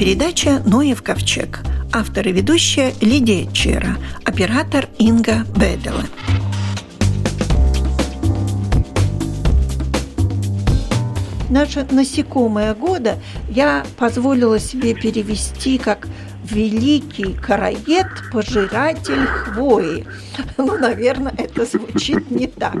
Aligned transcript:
передача 0.00 0.62
«Ноев 0.64 1.02
ковчег». 1.02 1.60
Автор 1.92 2.26
и 2.26 2.32
ведущая 2.32 2.94
Лидия 3.02 3.46
Чера. 3.52 3.98
Оператор 4.24 4.88
Инга 4.96 5.44
Бедела. 5.54 6.04
Наше 11.50 11.86
насекомое 11.90 12.74
года 12.74 13.18
я 13.50 13.84
позволила 13.98 14.58
себе 14.58 14.94
перевести 14.94 15.76
как 15.76 16.08
великий 16.44 17.34
караед, 17.34 18.06
пожиратель 18.32 19.26
хвои. 19.26 20.06
Ну, 20.56 20.78
наверное, 20.78 21.39
это 21.60 21.78
звучит 21.78 22.30
не 22.30 22.46
так. 22.46 22.74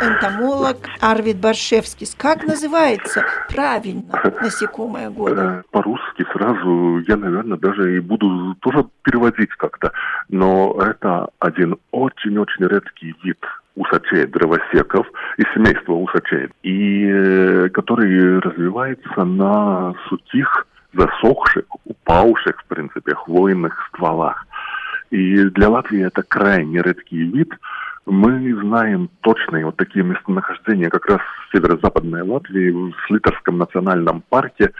Энтомолог 0.00 0.76
Арвид 1.00 1.38
Баршевский. 1.38 2.06
Как 2.16 2.46
называется 2.46 3.24
правильно 3.48 4.02
насекомое 4.40 5.10
года? 5.10 5.42
Э, 5.42 5.62
по-русски 5.70 6.24
сразу 6.32 6.98
я, 7.08 7.16
наверное, 7.16 7.58
даже 7.58 7.96
и 7.96 8.00
буду 8.00 8.54
тоже 8.60 8.86
переводить 9.02 9.50
как-то. 9.50 9.92
Но 10.28 10.76
это 10.80 11.28
один 11.38 11.76
очень-очень 11.90 12.66
редкий 12.66 13.14
вид 13.22 13.38
усачей, 13.74 14.26
дровосеков 14.26 15.06
из 15.36 15.46
семейства 15.54 15.92
усачей, 15.92 16.48
и 16.62 17.06
э, 17.08 17.68
который 17.70 18.40
развивается 18.40 19.24
на 19.24 19.94
сухих 20.08 20.66
засохших, 20.92 21.64
упавших, 21.84 22.60
в 22.60 22.64
принципе, 22.66 23.14
хвойных 23.14 23.88
стволах. 23.88 24.48
И 25.10 25.44
для 25.44 25.70
Латвии 25.70 26.04
это 26.04 26.22
крайне 26.22 26.82
редкий 26.82 27.22
вид. 27.22 27.50
Мы 28.10 28.54
знаем 28.62 29.10
точные 29.20 29.66
вот 29.66 29.76
такие 29.76 30.02
местонахождения 30.02 30.88
как 30.88 31.06
раз 31.06 31.20
в 31.20 31.54
северо-западной 31.54 32.22
Латвии, 32.22 32.70
в 32.70 32.94
Слитерском 33.06 33.58
национальном 33.58 34.22
парке, 34.30 34.72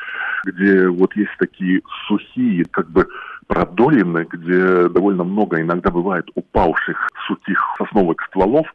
где 0.47 0.89
вот 0.89 1.15
есть 1.15 1.37
такие 1.39 1.83
сухие, 2.07 2.65
как 2.71 2.89
бы 2.89 3.07
продолины, 3.47 4.27
где 4.31 4.89
довольно 4.89 5.25
много 5.25 5.61
иногда 5.61 5.91
бывает 5.91 6.27
упавших 6.37 7.09
сухих 7.27 7.63
сосновых 7.77 8.17
стволов, 8.29 8.67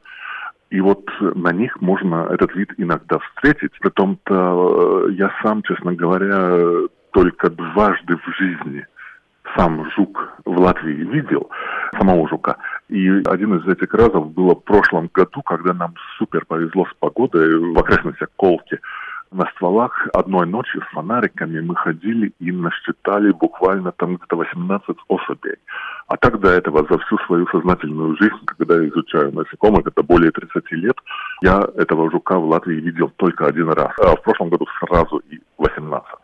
и 0.70 0.80
вот 0.81 1.04
на 1.20 1.52
них 1.52 1.81
можно 1.81 2.28
этот 2.30 2.56
вид 2.56 2.74
иногда 2.78 3.18
встретить. 3.20 3.72
Притом-то 3.80 5.09
я 5.09 5.31
сам, 5.42 5.64
честно 5.64 5.94
говоря, 5.94 6.88
только 7.12 7.50
дважды 7.50 8.18
в 8.18 8.38
жизни 8.38 8.86
сам 9.56 9.90
жук 9.92 10.34
в 10.46 10.59
Латвии 10.59 10.94
видел, 10.94 11.50
самого 11.98 12.28
жука. 12.28 12.58
И 12.90 13.08
один 13.26 13.56
из 13.58 13.68
этих 13.68 13.94
разов 13.94 14.32
было 14.32 14.56
в 14.56 14.64
прошлом 14.64 15.09
году, 15.14 15.42
когда 15.42 15.73
нам 15.73 15.94
супер 16.18 16.46
повезло 16.46 16.86
с 16.86 16.94
погодой 17.00 17.56
в 17.74 17.78
окрестностях 17.78 18.30
Колки. 18.36 18.80
На 19.31 19.50
стволах 19.56 20.08
одной 20.14 20.46
ночью 20.46 20.84
с 20.84 20.94
фонариками 20.94 21.59
мы 21.59 21.76
ходили 21.76 22.34
и 22.40 22.52
насчитали 22.52 23.31
буквально 23.31 23.92
там 23.92 24.18
где-то 24.18 24.36
18 24.36 24.96
особей. 25.08 25.56
А 26.08 26.18
так 26.18 26.40
до 26.40 26.50
этого 26.50 26.86
за 26.88 27.00
всю 27.00 27.18
свою 27.26 27.48
сознательную 27.48 28.16
жизнь, 28.18 28.46
когда 28.46 28.76
я 28.76 28.88
изучаю 28.90 29.34
насекомых, 29.34 29.88
это 29.88 30.04
более 30.04 30.30
30 30.30 30.72
лет, 30.74 30.96
я 31.42 31.68
этого 31.78 32.12
жука 32.12 32.38
в 32.38 32.46
Латвии 32.46 32.76
видел 32.76 33.12
только 33.16 33.48
один 33.48 33.70
раз. 33.70 33.92
А 33.98 34.16
в 34.16 34.22
прошлом 34.22 34.50
году 34.50 34.68
сразу 34.80 35.18
и 35.31 35.40
18. 35.58 36.22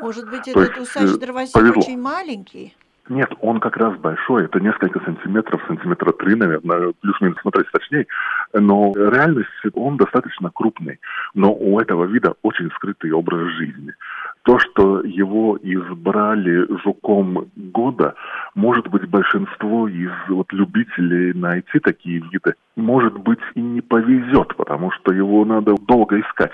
Может 0.00 0.30
быть, 0.30 0.44
То 0.44 0.62
этот 0.62 0.78
усач 0.78 1.10
дровосек 1.18 1.76
очень 1.76 2.00
маленький? 2.00 2.74
Нет, 3.10 3.32
он 3.40 3.58
как 3.58 3.76
раз 3.76 3.98
большой, 3.98 4.44
это 4.44 4.60
несколько 4.60 5.00
сантиметров, 5.00 5.60
сантиметра 5.66 6.12
три, 6.12 6.36
наверное, 6.36 6.92
плюс-минус 7.00 7.40
смотреть 7.40 7.66
точнее, 7.72 8.06
но 8.54 8.92
реальность 8.94 9.48
он 9.74 9.96
достаточно 9.96 10.48
крупный, 10.54 11.00
но 11.34 11.52
у 11.52 11.80
этого 11.80 12.04
вида 12.04 12.34
очень 12.42 12.70
скрытый 12.70 13.10
образ 13.10 13.50
жизни. 13.54 13.94
То, 14.42 14.60
что 14.60 15.00
его 15.00 15.58
избрали 15.60 16.68
жуком 16.84 17.50
года, 17.56 18.14
может 18.54 18.86
быть, 18.86 19.08
большинство 19.08 19.88
из 19.88 20.12
вот, 20.28 20.52
любителей 20.52 21.32
найти 21.32 21.80
такие 21.80 22.20
виды, 22.30 22.54
может 22.76 23.18
быть, 23.18 23.40
и 23.56 23.60
не 23.60 23.80
повезет, 23.80 24.54
потому 24.56 24.92
что 24.92 25.12
его 25.12 25.44
надо 25.44 25.74
долго 25.74 26.20
искать. 26.20 26.52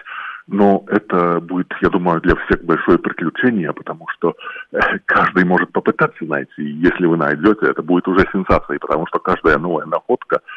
Но 0.48 0.84
это 0.86 1.40
будет, 1.40 1.72
я 1.82 1.88
думаю, 1.88 2.20
для 2.20 2.36
всех 2.36 2.64
большое 2.64 2.98
приключение, 2.98 3.72
потому 3.72 4.06
что 4.08 4.36
э, 4.72 4.78
каждый 5.04 5.44
может 5.44 5.72
попытаться 5.72 6.24
найти. 6.24 6.62
Если 6.62 7.04
вы 7.06 7.16
найдете, 7.16 7.66
это 7.66 7.82
будет 7.82 8.06
уже 8.06 8.24
сенсацией, 8.32 8.78
потому 8.78 9.06
что 9.08 9.18
каждая 9.18 9.58
новая 9.58 9.86
находка– 9.86 10.40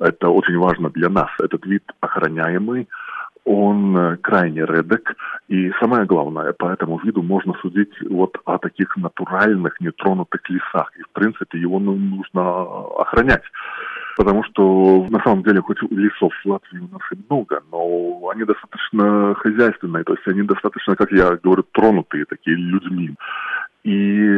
это 0.00 0.28
очень 0.28 0.58
важно 0.58 0.90
для 0.90 1.08
нас. 1.08 1.28
Этот 1.38 1.66
вид 1.66 1.82
охраняемый, 2.00 2.88
он 3.44 3.96
э, 3.96 4.16
крайне 4.16 4.62
редок, 4.62 5.14
и 5.48 5.70
самое 5.78 6.06
главное, 6.06 6.52
по 6.52 6.66
этому 6.66 6.98
виду 7.00 7.22
можно 7.22 7.52
судить 7.60 7.92
вот 8.08 8.38
о 8.46 8.58
таких 8.58 8.96
натуральных, 8.96 9.78
нетронутых 9.80 10.40
лесах, 10.48 10.90
и 10.96 11.02
в 11.02 11.10
принципе 11.10 11.58
его 11.58 11.78
ну, 11.78 11.94
нужно 11.94 12.62
охранять. 13.00 13.42
Потому 14.16 14.44
что 14.44 15.06
на 15.10 15.20
самом 15.24 15.42
деле 15.42 15.60
хоть 15.60 15.82
лесов 15.90 16.32
в 16.32 16.48
Латвии 16.48 16.78
у 16.78 16.92
нас 16.92 17.02
и 17.12 17.16
много, 17.28 17.62
но 17.72 18.30
они 18.30 18.44
достаточно 18.44 19.34
хозяйственные, 19.34 20.04
то 20.04 20.14
есть 20.14 20.26
они 20.26 20.42
достаточно, 20.42 20.94
как 20.94 21.10
я 21.10 21.36
говорю, 21.42 21.64
тронутые 21.72 22.24
такие 22.24 22.56
людьми. 22.56 23.14
И 23.82 24.28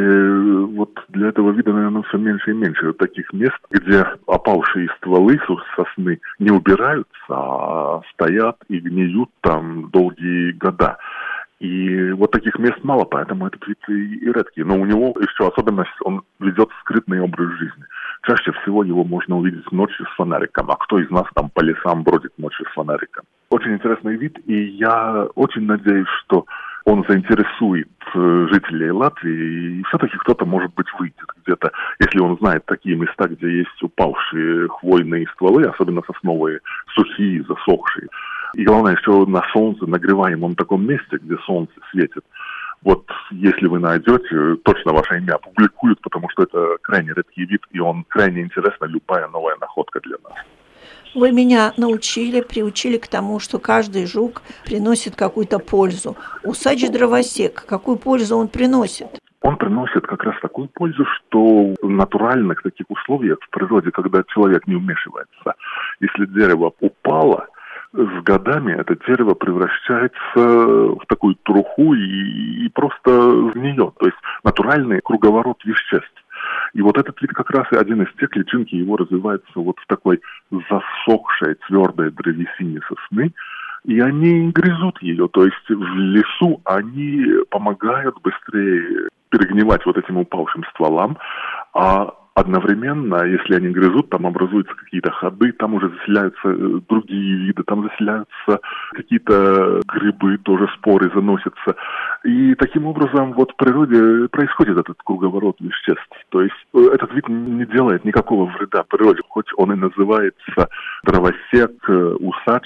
вот 0.72 0.90
для 1.10 1.28
этого 1.28 1.52
вида, 1.52 1.72
наверное, 1.72 2.02
все 2.02 2.18
меньше 2.18 2.50
и 2.50 2.54
меньше 2.54 2.92
таких 2.94 3.32
мест, 3.32 3.58
где 3.70 4.04
опавшие 4.26 4.88
стволы 4.96 5.38
сосны 5.76 6.20
не 6.40 6.50
убираются, 6.50 7.08
а 7.28 8.00
стоят 8.12 8.56
и 8.68 8.80
гниют 8.80 9.30
там 9.42 9.90
долгие 9.90 10.50
года. 10.52 10.98
И 11.58 12.12
вот 12.12 12.32
таких 12.32 12.58
мест 12.58 12.78
мало, 12.82 13.04
поэтому 13.04 13.46
этот 13.46 13.66
вид 13.66 13.78
и, 13.88 14.30
редкий. 14.30 14.62
Но 14.62 14.78
у 14.78 14.84
него 14.84 15.14
еще 15.18 15.48
особенность, 15.48 15.90
он 16.02 16.22
ведет 16.38 16.68
скрытный 16.80 17.20
образ 17.20 17.50
жизни. 17.58 17.84
Чаще 18.26 18.52
всего 18.52 18.84
его 18.84 19.04
можно 19.04 19.38
увидеть 19.38 19.70
ночью 19.72 20.06
с 20.06 20.16
фонариком. 20.16 20.70
А 20.70 20.76
кто 20.76 20.98
из 20.98 21.10
нас 21.10 21.24
там 21.34 21.48
по 21.50 21.62
лесам 21.62 22.02
бродит 22.02 22.36
ночью 22.38 22.66
с 22.66 22.74
фонариком? 22.74 23.24
Очень 23.48 23.74
интересный 23.74 24.16
вид, 24.16 24.38
и 24.46 24.54
я 24.54 25.28
очень 25.34 25.62
надеюсь, 25.62 26.08
что 26.24 26.44
он 26.86 27.04
заинтересует 27.08 27.88
э, 28.14 28.46
жителей 28.52 28.92
Латвии, 28.92 29.80
и 29.80 29.82
все-таки 29.84 30.16
кто-то, 30.18 30.44
может 30.46 30.72
быть, 30.74 30.86
выйдет 30.98 31.26
где-то, 31.44 31.72
если 31.98 32.20
он 32.20 32.38
знает 32.38 32.64
такие 32.66 32.96
места, 32.96 33.26
где 33.26 33.58
есть 33.58 33.82
упавшие 33.82 34.68
хвойные 34.68 35.26
стволы, 35.34 35.64
особенно 35.64 36.02
сосновые, 36.06 36.60
сухие, 36.94 37.44
засохшие. 37.44 38.08
И 38.54 38.64
главное, 38.64 38.96
еще 38.96 39.26
на 39.26 39.42
солнце, 39.52 39.86
нагреваемом 39.86 40.54
таком 40.54 40.86
месте, 40.86 41.18
где 41.18 41.36
солнце 41.46 41.72
светит. 41.90 42.24
Вот 42.82 43.04
если 43.30 43.66
вы 43.66 43.78
найдете, 43.78 44.56
точно 44.62 44.92
ваше 44.92 45.18
имя 45.18 45.34
опубликуют, 45.34 46.00
потому 46.00 46.28
что 46.30 46.44
это 46.44 46.76
крайне 46.82 47.12
редкий 47.16 47.44
вид, 47.44 47.62
и 47.70 47.80
он 47.80 48.04
крайне 48.04 48.42
интересна, 48.42 48.84
любая 48.84 49.28
новая 49.28 49.56
находка 49.60 50.00
для 50.00 50.16
нас. 50.22 50.34
Вы 51.14 51.32
меня 51.32 51.72
научили, 51.78 52.42
приучили 52.42 52.98
к 52.98 53.08
тому, 53.08 53.40
что 53.40 53.58
каждый 53.58 54.06
жук 54.06 54.42
приносит 54.64 55.16
какую-то 55.16 55.58
пользу. 55.58 56.14
Усач 56.44 56.88
дровосек, 56.90 57.64
какую 57.66 57.96
пользу 57.96 58.36
он 58.36 58.48
приносит? 58.48 59.08
Он 59.40 59.56
приносит 59.56 60.06
как 60.06 60.24
раз 60.24 60.34
такую 60.42 60.68
пользу, 60.68 61.04
что 61.06 61.74
в 61.80 61.88
натуральных 61.88 62.62
таких 62.62 62.86
условиях 62.90 63.38
в 63.40 63.50
природе, 63.50 63.90
когда 63.92 64.22
человек 64.34 64.66
не 64.66 64.74
вмешивается, 64.74 65.54
если 66.00 66.26
дерево 66.26 66.72
упало, 66.80 67.46
с 67.92 68.22
годами 68.22 68.72
это 68.72 68.96
дерево 69.06 69.34
превращается 69.34 70.14
в 70.36 71.04
такую 71.08 71.36
труху 71.42 71.94
и, 71.94 72.66
и 72.66 72.68
просто 72.68 73.50
гниет. 73.54 73.94
То 73.98 74.06
есть 74.06 74.18
натуральный 74.44 75.00
круговорот 75.00 75.64
веществ. 75.64 76.12
И 76.74 76.82
вот 76.82 76.98
этот 76.98 77.20
вид 77.22 77.32
как 77.32 77.50
раз 77.50 77.66
и 77.72 77.76
один 77.76 78.02
из 78.02 78.12
тех, 78.18 78.34
личинки 78.36 78.74
его 78.74 78.96
развивается 78.96 79.52
вот 79.54 79.76
в 79.78 79.86
такой 79.86 80.20
засохшей 80.50 81.54
твердой 81.66 82.10
древесине 82.10 82.80
сосны, 82.88 83.32
и 83.84 84.00
они 84.00 84.50
грызут 84.50 85.00
ее, 85.00 85.28
то 85.28 85.44
есть 85.44 85.68
в 85.68 85.96
лесу 85.96 86.60
они 86.64 87.24
помогают 87.50 88.20
быстрее 88.20 89.08
перегнивать 89.30 89.86
вот 89.86 89.96
этим 89.96 90.18
упавшим 90.18 90.64
стволам, 90.70 91.16
а 91.72 92.12
одновременно, 92.36 93.24
если 93.24 93.54
они 93.54 93.70
грызут, 93.70 94.10
там 94.10 94.26
образуются 94.26 94.74
какие-то 94.74 95.10
ходы, 95.10 95.52
там 95.52 95.72
уже 95.72 95.88
заселяются 95.88 96.48
э, 96.48 96.80
другие 96.86 97.38
виды, 97.46 97.62
там 97.62 97.88
заселяются 97.88 98.60
какие-то 98.92 99.80
грибы, 99.88 100.36
тоже 100.44 100.68
споры 100.76 101.10
заносятся. 101.14 101.74
И 102.24 102.54
таким 102.56 102.84
образом 102.84 103.32
вот 103.32 103.52
в 103.52 103.56
природе 103.56 104.28
происходит 104.28 104.76
этот 104.76 104.98
круговорот 105.02 105.56
веществ. 105.60 106.12
То 106.28 106.42
есть 106.42 106.54
э, 106.74 106.90
этот 106.92 107.10
вид 107.14 107.26
не 107.26 107.64
делает 107.64 108.04
никакого 108.04 108.44
вреда 108.50 108.82
природе, 108.82 109.22
хоть 109.26 109.48
он 109.56 109.72
и 109.72 109.76
называется 109.76 110.68
дровосек, 111.04 111.72
э, 111.88 112.16
усач, 112.20 112.64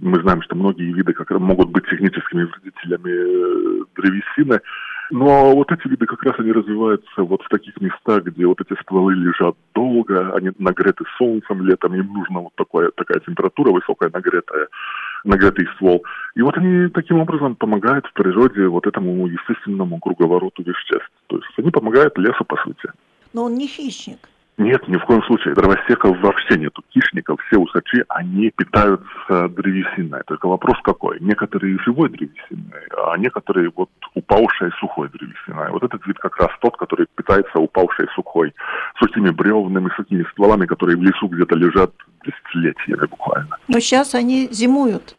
мы 0.00 0.20
знаем, 0.20 0.42
что 0.42 0.56
многие 0.56 0.92
виды 0.92 1.12
как 1.12 1.30
могут 1.30 1.70
быть 1.70 1.86
техническими 1.86 2.42
вредителями 2.42 3.84
древесины, 3.94 4.60
но 5.10 5.54
вот 5.54 5.70
эти 5.72 5.88
виды 5.88 6.06
как 6.06 6.22
раз 6.22 6.38
они 6.38 6.52
развиваются 6.52 7.22
вот 7.22 7.42
в 7.42 7.48
таких 7.48 7.80
местах, 7.80 8.24
где 8.24 8.46
вот 8.46 8.60
эти 8.60 8.78
стволы 8.80 9.14
лежат 9.14 9.56
долго, 9.74 10.34
они 10.34 10.50
нагреты 10.58 11.04
солнцем 11.18 11.62
летом, 11.66 11.94
им 11.94 12.12
нужна 12.12 12.40
вот 12.40 12.54
такая, 12.56 12.90
такая 12.90 13.20
температура 13.20 13.72
высокая, 13.72 14.10
нагретая. 14.12 14.68
нагретый 15.24 15.68
ствол. 15.76 16.04
И 16.34 16.42
вот 16.42 16.56
они 16.56 16.88
таким 16.88 17.18
образом 17.18 17.56
помогают 17.56 18.06
в 18.06 18.12
природе 18.12 18.66
вот 18.66 18.86
этому 18.86 19.26
естественному 19.26 19.98
круговороту 20.00 20.62
веществ. 20.62 21.10
То 21.28 21.36
есть 21.36 21.58
они 21.58 21.70
помогают 21.70 22.16
лесу, 22.18 22.44
по 22.44 22.56
сути. 22.56 22.90
Но 23.32 23.44
он 23.44 23.54
не 23.54 23.66
хищник. 23.66 24.28
Нет, 24.58 24.86
ни 24.86 24.96
в 24.96 25.04
коем 25.04 25.22
случае. 25.24 25.54
Дровосеков 25.54 26.20
вообще 26.20 26.58
нету. 26.58 26.82
Хищников, 26.92 27.40
все 27.46 27.58
усачи, 27.58 28.04
они 28.08 28.50
питаются 28.50 29.48
древесиной. 29.48 30.22
Только 30.26 30.46
вопрос 30.46 30.76
какой? 30.82 31.18
Некоторые 31.20 31.78
живой 31.78 32.10
древесиной, 32.10 32.86
а 32.96 33.16
некоторые 33.16 33.72
вот 33.74 33.88
упавшей 34.14 34.70
сухой 34.78 35.08
древесиной. 35.08 35.70
Вот 35.70 35.82
этот 35.82 36.06
вид 36.06 36.18
как 36.18 36.36
раз 36.36 36.50
тот, 36.60 36.76
который 36.76 37.06
питается 37.14 37.58
упавшей 37.58 38.08
сухой, 38.14 38.54
сухими 38.98 39.30
бревнами, 39.30 39.90
сухими 39.96 40.24
стволами, 40.32 40.66
которые 40.66 40.98
в 40.98 41.02
лесу 41.02 41.28
где-то 41.28 41.56
лежат 41.56 41.90
десятилетиями 42.24 43.06
буквально. 43.06 43.56
Но 43.68 43.80
сейчас 43.80 44.14
они 44.14 44.48
зимуют. 44.52 45.16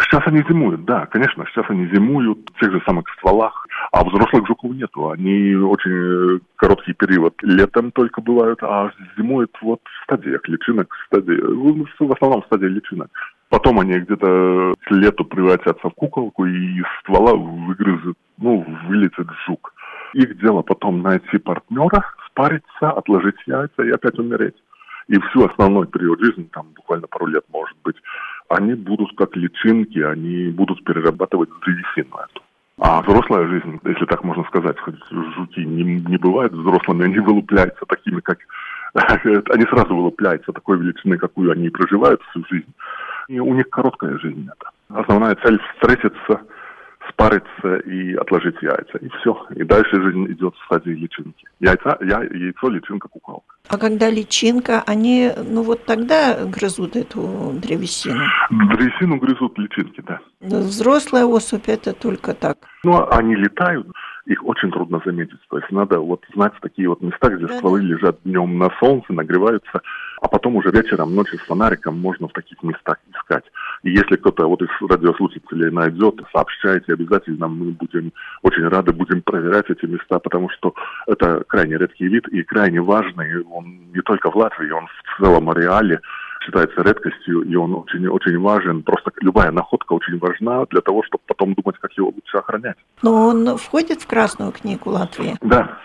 Сейчас 0.00 0.22
они 0.26 0.38
зимуют, 0.48 0.84
да, 0.84 1.06
конечно, 1.06 1.44
сейчас 1.46 1.66
они 1.68 1.86
зимуют 1.86 2.50
в 2.54 2.60
тех 2.60 2.72
же 2.72 2.80
самых 2.86 3.04
стволах, 3.18 3.61
а 3.92 4.04
взрослых 4.04 4.46
жуков 4.46 4.72
нету. 4.72 5.10
Они 5.10 5.54
очень 5.54 6.36
э, 6.36 6.38
короткий 6.56 6.94
период 6.94 7.34
летом 7.42 7.92
только 7.92 8.22
бывают, 8.22 8.58
а 8.62 8.90
зимуют 9.16 9.50
вот 9.60 9.80
в 9.84 10.04
стадиях 10.04 10.48
личинок, 10.48 10.92
в, 10.94 11.06
стадии, 11.06 11.38
ну, 11.42 11.86
в 11.98 12.12
основном 12.12 12.42
в 12.42 12.46
стадии 12.46 12.66
личинок. 12.66 13.10
Потом 13.50 13.80
они 13.80 13.98
где-то 13.98 14.72
к 14.86 14.90
лету 14.90 15.26
превратятся 15.26 15.90
в 15.90 15.94
куколку, 15.94 16.46
и 16.46 16.78
из 16.78 16.86
ствола 17.02 17.34
выгрызет, 17.34 18.16
ну, 18.38 18.64
вылетит 18.88 19.28
жук. 19.46 19.74
Их 20.14 20.40
дело 20.40 20.62
потом 20.62 21.02
найти 21.02 21.36
партнера, 21.36 22.02
спариться, 22.28 22.90
отложить 22.92 23.36
яйца 23.46 23.82
и 23.82 23.90
опять 23.90 24.18
умереть. 24.18 24.56
И 25.08 25.18
всю 25.18 25.44
основной 25.44 25.86
период 25.86 26.18
жизни, 26.18 26.48
там 26.50 26.68
буквально 26.74 27.08
пару 27.08 27.26
лет 27.26 27.44
может 27.52 27.76
быть, 27.84 27.96
они 28.48 28.72
будут 28.72 29.14
как 29.18 29.36
личинки, 29.36 29.98
они 29.98 30.48
будут 30.48 30.82
перерабатывать 30.84 31.50
древесину 31.60 32.16
эту. 32.16 32.42
А 32.84 33.00
взрослая 33.00 33.46
жизнь, 33.46 33.78
если 33.84 34.06
так 34.06 34.24
можно 34.24 34.42
сказать, 34.42 34.76
хоть 34.80 34.96
жуки 35.08 35.60
не, 35.60 36.00
не 36.00 36.16
бывают 36.16 36.52
взрослыми, 36.52 37.04
они 37.04 37.20
вылупляются 37.20 37.86
такими, 37.86 38.18
как... 38.20 38.38
они 38.94 39.64
сразу 39.66 39.94
вылупляются 39.94 40.52
такой 40.52 40.78
величины, 40.78 41.16
какую 41.16 41.52
они 41.52 41.68
проживают 41.68 42.20
всю 42.22 42.44
жизнь. 42.50 42.74
И 43.28 43.38
у 43.38 43.54
них 43.54 43.70
короткая 43.70 44.18
жизнь 44.18 44.48
это. 44.48 45.00
Основная 45.00 45.36
цель 45.36 45.60
встретиться, 45.74 46.40
спариться 47.08 47.76
и 47.84 48.14
отложить 48.14 48.60
яйца. 48.60 48.98
И 48.98 49.08
все. 49.10 49.46
И 49.54 49.62
дальше 49.62 50.02
жизнь 50.02 50.32
идет 50.32 50.56
в 50.56 50.64
стадии 50.64 50.90
личинки. 50.90 51.46
Яйца, 51.60 51.96
я, 52.00 52.24
яйцо, 52.24 52.68
личинка, 52.68 53.06
куколка. 53.06 53.51
А 53.72 53.78
когда 53.78 54.10
личинка, 54.10 54.82
они, 54.86 55.30
ну 55.34 55.62
вот 55.62 55.86
тогда 55.86 56.44
грызут 56.44 56.94
эту 56.94 57.52
древесину? 57.54 58.22
Древесину 58.50 59.16
грызут 59.16 59.58
личинки, 59.58 60.02
да. 60.06 60.20
Взрослая 60.40 61.24
особь 61.24 61.70
это 61.70 61.94
только 61.94 62.34
так? 62.34 62.58
Ну, 62.84 63.08
они 63.10 63.34
летают, 63.34 63.86
их 64.26 64.44
очень 64.44 64.70
трудно 64.70 65.00
заметить. 65.04 65.38
То 65.48 65.58
есть 65.58 65.70
надо 65.70 65.98
вот 65.98 66.24
знать 66.34 66.52
такие 66.60 66.88
вот 66.88 67.00
места, 67.00 67.28
где 67.28 67.46
да, 67.46 67.54
стволы 67.54 67.80
лежат 67.80 68.18
днем 68.24 68.58
на 68.58 68.70
солнце, 68.78 69.12
нагреваются, 69.12 69.80
а 70.20 70.28
потом 70.28 70.56
уже 70.56 70.70
вечером, 70.70 71.14
ночью 71.14 71.38
с 71.38 71.42
фонариком 71.42 71.98
можно 71.98 72.28
в 72.28 72.32
таких 72.32 72.62
местах 72.62 72.98
искать. 73.12 73.44
И 73.82 73.90
если 73.90 74.16
кто-то 74.16 74.46
вот 74.46 74.62
из 74.62 74.68
радиослушателей 74.80 75.70
найдет, 75.70 76.20
сообщайте 76.32 76.92
обязательно, 76.92 77.48
мы 77.48 77.72
будем 77.72 78.12
очень 78.42 78.68
рады, 78.68 78.92
будем 78.92 79.22
проверять 79.22 79.68
эти 79.68 79.86
места, 79.86 80.18
потому 80.20 80.48
что 80.50 80.74
это 81.06 81.42
крайне 81.48 81.76
редкий 81.76 82.06
вид 82.06 82.28
и 82.28 82.42
крайне 82.42 82.80
важный. 82.80 83.42
Он 83.44 83.90
не 83.92 84.00
только 84.02 84.30
в 84.30 84.36
Латвии, 84.36 84.70
он 84.70 84.86
в 84.86 85.20
целом 85.20 85.50
ареале 85.50 86.00
считается 86.44 86.82
редкостью, 86.82 87.42
и 87.42 87.54
он 87.54 87.74
очень, 87.74 88.06
очень 88.06 88.38
важен. 88.38 88.82
Просто 88.82 89.10
любая 89.20 89.50
находка 89.50 89.92
очень 89.92 90.18
важна 90.18 90.64
для 90.70 90.80
того, 90.80 91.02
чтобы 91.04 91.22
потом 91.26 91.54
думать, 91.54 91.78
как 91.78 91.92
его 91.92 92.08
лучше 92.08 92.38
охранять. 92.38 92.76
Но 93.02 93.28
он 93.28 93.56
входит 93.56 94.02
в 94.02 94.06
Красную 94.06 94.52
книгу 94.52 94.90
Латвии? 94.90 95.36
Да, 95.40 95.78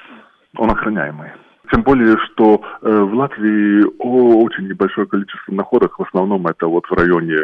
он 0.57 0.71
охраняемый. 0.71 1.31
Тем 1.71 1.83
более, 1.83 2.15
что 2.25 2.62
э, 2.81 2.89
в 2.89 3.13
Латвии 3.13 3.83
очень 4.00 4.69
небольшое 4.69 5.06
количество 5.06 5.51
находок, 5.51 6.00
в 6.00 6.04
основном 6.04 6.48
это 6.48 6.65
вот 6.65 6.86
в 6.86 6.94
районе 6.94 7.36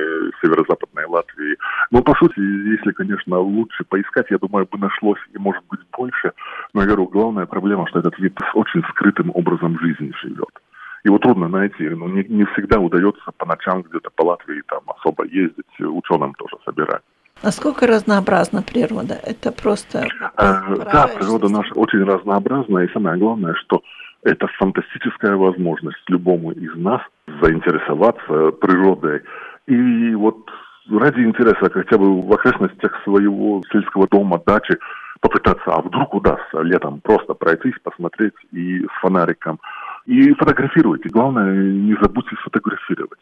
северо-западной 0.41 1.05
Латвии. 1.05 1.57
Но, 1.91 2.01
по 2.01 2.15
сути, 2.15 2.39
если, 2.39 2.91
конечно, 2.91 3.39
лучше 3.39 3.83
поискать, 3.83 4.27
я 4.29 4.37
думаю, 4.37 4.65
бы 4.71 4.77
нашлось 4.77 5.19
и, 5.33 5.37
может 5.37 5.63
быть, 5.69 5.81
больше. 5.97 6.31
Но, 6.73 6.81
я 6.81 6.87
говорю, 6.87 7.07
главная 7.07 7.45
проблема, 7.45 7.85
что 7.89 7.99
этот 7.99 8.17
вид 8.17 8.37
очень 8.53 8.81
скрытым 8.91 9.29
образом 9.33 9.77
жизни 9.79 10.13
живет 10.21 10.62
его 11.03 11.17
трудно 11.17 11.47
найти. 11.47 11.89
Но 11.89 12.07
не, 12.07 12.23
не 12.23 12.45
всегда 12.45 12.79
удается 12.79 13.31
по 13.37 13.45
ночам 13.45 13.81
где-то 13.83 14.09
по 14.15 14.23
Латвии 14.23 14.61
там 14.67 14.81
особо 14.87 15.25
ездить, 15.25 15.65
ученым 15.79 16.33
тоже 16.35 16.55
собирать. 16.65 17.01
Насколько 17.41 17.87
разнообразна 17.87 18.61
природа? 18.61 19.15
Это 19.21 19.51
просто... 19.51 20.05
Э, 20.37 20.61
да, 20.91 21.07
природа 21.07 21.49
наша 21.49 21.73
очень 21.73 22.03
разнообразна, 22.03 22.79
и 22.79 22.93
самое 22.93 23.17
главное, 23.17 23.53
что 23.55 23.81
это 24.23 24.47
фантастическая 24.59 25.35
возможность 25.35 26.01
любому 26.07 26.51
из 26.51 26.73
нас 26.75 27.01
заинтересоваться 27.41 28.51
природой. 28.51 29.23
И 29.67 30.15
вот 30.15 30.49
ради 30.89 31.21
интереса 31.21 31.69
хотя 31.69 31.97
бы 31.97 32.21
в 32.21 32.31
окрестностях 32.31 33.03
своего 33.03 33.61
сельского 33.71 34.07
дома, 34.07 34.41
дачи 34.45 34.77
попытаться, 35.19 35.65
а 35.65 35.81
вдруг 35.81 36.13
удастся 36.13 36.61
летом 36.61 37.01
просто 37.01 37.33
пройтись, 37.33 37.75
посмотреть 37.83 38.33
и 38.51 38.85
с 38.85 39.01
фонариком– 39.01 39.59
и 40.05 40.33
фотографируйте. 40.33 41.09
Главное, 41.09 41.53
не 41.55 41.95
забудьте 42.01 42.35
сфотографировать. 42.41 43.19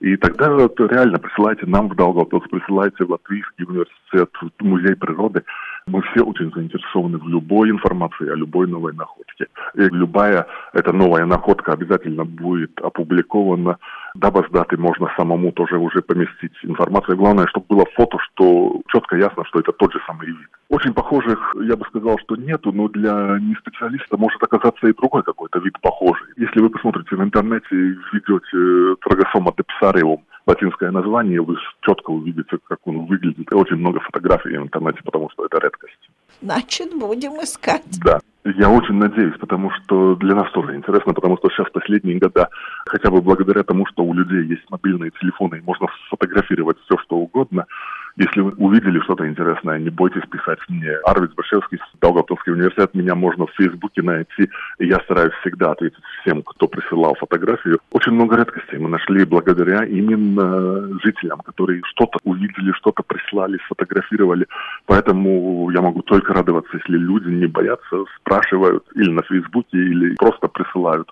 И 0.00 0.16
тогда 0.16 0.50
вот 0.50 0.80
реально 0.80 1.18
присылайте 1.18 1.66
нам 1.66 1.88
в 1.88 1.94
Долгопилс, 1.94 2.44
присылайте 2.50 3.04
в 3.04 3.10
Латвийский 3.10 3.66
университет, 3.66 4.30
в 4.40 4.64
Музей 4.64 4.96
природы. 4.96 5.44
Мы 5.86 6.00
все 6.02 6.24
очень 6.24 6.50
заинтересованы 6.54 7.18
в 7.18 7.28
любой 7.28 7.70
информации 7.70 8.30
о 8.30 8.34
любой 8.34 8.66
новой 8.66 8.94
находке. 8.94 9.48
И 9.74 9.80
любая 9.80 10.46
эта 10.72 10.92
новая 10.94 11.26
находка 11.26 11.72
обязательно 11.72 12.24
будет 12.24 12.80
опубликована. 12.80 13.76
Дабы 14.14 14.46
с 14.48 14.50
даты 14.50 14.78
можно 14.78 15.12
самому 15.18 15.52
тоже 15.52 15.76
уже 15.76 16.00
поместить 16.00 16.56
информацию. 16.62 17.18
Главное, 17.18 17.46
чтобы 17.48 17.66
было 17.68 17.84
фото, 17.94 18.16
что 18.20 18.80
четко 18.88 19.16
ясно, 19.16 19.44
что 19.44 19.60
это 19.60 19.72
тот 19.72 19.92
же 19.92 20.00
самый 20.06 20.28
вид. 20.28 20.48
Очень 20.70 20.94
похожих, 20.94 21.56
я 21.64 21.76
бы 21.76 21.84
сказал, 21.86 22.16
что 22.20 22.36
нету, 22.36 22.70
но 22.70 22.86
для 22.86 23.38
неспециалиста 23.40 24.16
может 24.16 24.40
оказаться 24.40 24.86
и 24.86 24.94
другой 24.94 25.24
какой-то 25.24 25.58
вид 25.58 25.74
похожий. 25.80 26.28
Если 26.36 26.60
вы 26.60 26.70
посмотрите 26.70 27.16
в 27.16 27.22
интернете 27.24 27.66
и 27.72 27.96
введете 28.12 28.94
трагосома 29.02 29.52
депсариум, 29.58 30.24
латинское 30.46 30.92
название, 30.92 31.42
вы 31.42 31.56
четко 31.80 32.10
увидите, 32.10 32.56
как 32.68 32.78
он 32.84 33.06
выглядит. 33.06 33.50
И 33.50 33.54
очень 33.54 33.76
много 33.76 33.98
фотографий 33.98 34.56
в 34.56 34.62
интернете, 34.62 35.00
потому 35.04 35.28
что 35.30 35.44
это 35.44 35.58
редкость. 35.58 36.08
Значит, 36.40 36.96
будем 36.96 37.32
искать. 37.42 38.00
Да. 38.04 38.20
Я 38.44 38.70
очень 38.70 38.94
надеюсь, 38.94 39.36
потому 39.38 39.70
что 39.70 40.14
для 40.14 40.34
нас 40.34 40.50
тоже 40.52 40.74
интересно, 40.74 41.12
потому 41.12 41.36
что 41.36 41.50
сейчас 41.50 41.68
последние 41.72 42.18
года, 42.18 42.48
хотя 42.86 43.10
бы 43.10 43.20
благодаря 43.20 43.64
тому, 43.64 43.86
что 43.86 44.02
у 44.02 44.14
людей 44.14 44.46
есть 44.46 44.64
мобильные 44.70 45.10
телефоны 45.20 45.56
и 45.56 45.62
можно 45.62 45.88
сфотографировать 46.06 46.78
все, 46.84 46.96
что 47.04 47.16
угодно, 47.16 47.66
если 48.20 48.42
вы 48.42 48.50
увидели 48.58 49.00
что-то 49.00 49.26
интересное, 49.26 49.78
не 49.78 49.88
бойтесь 49.88 50.28
писать 50.30 50.58
мне. 50.68 50.92
Арвид 51.06 51.34
Башевский, 51.34 51.78
Долготовский 52.02 52.52
университет, 52.52 52.94
меня 52.94 53.14
можно 53.14 53.46
в 53.46 53.52
Фейсбуке 53.56 54.02
найти. 54.02 54.50
И 54.78 54.86
я 54.86 55.00
стараюсь 55.04 55.32
всегда 55.40 55.72
ответить 55.72 56.04
всем, 56.20 56.42
кто 56.42 56.68
присылал 56.68 57.14
фотографию. 57.14 57.78
Очень 57.92 58.12
много 58.12 58.36
редкостей 58.36 58.78
мы 58.78 58.90
нашли 58.90 59.24
благодаря 59.24 59.84
именно 59.84 61.00
жителям, 61.02 61.40
которые 61.40 61.80
что-то 61.84 62.18
увидели, 62.24 62.72
что-то 62.72 63.02
прислали, 63.02 63.58
сфотографировали. 63.64 64.46
Поэтому 64.84 65.70
я 65.70 65.80
могу 65.80 66.02
только 66.02 66.34
радоваться, 66.34 66.76
если 66.76 66.98
люди 66.98 67.28
не 67.28 67.46
боятся, 67.46 68.04
спрашивают 68.18 68.84
или 68.96 69.10
на 69.10 69.22
Фейсбуке, 69.22 69.78
или 69.78 70.14
просто 70.16 70.46
присылают. 70.48 71.08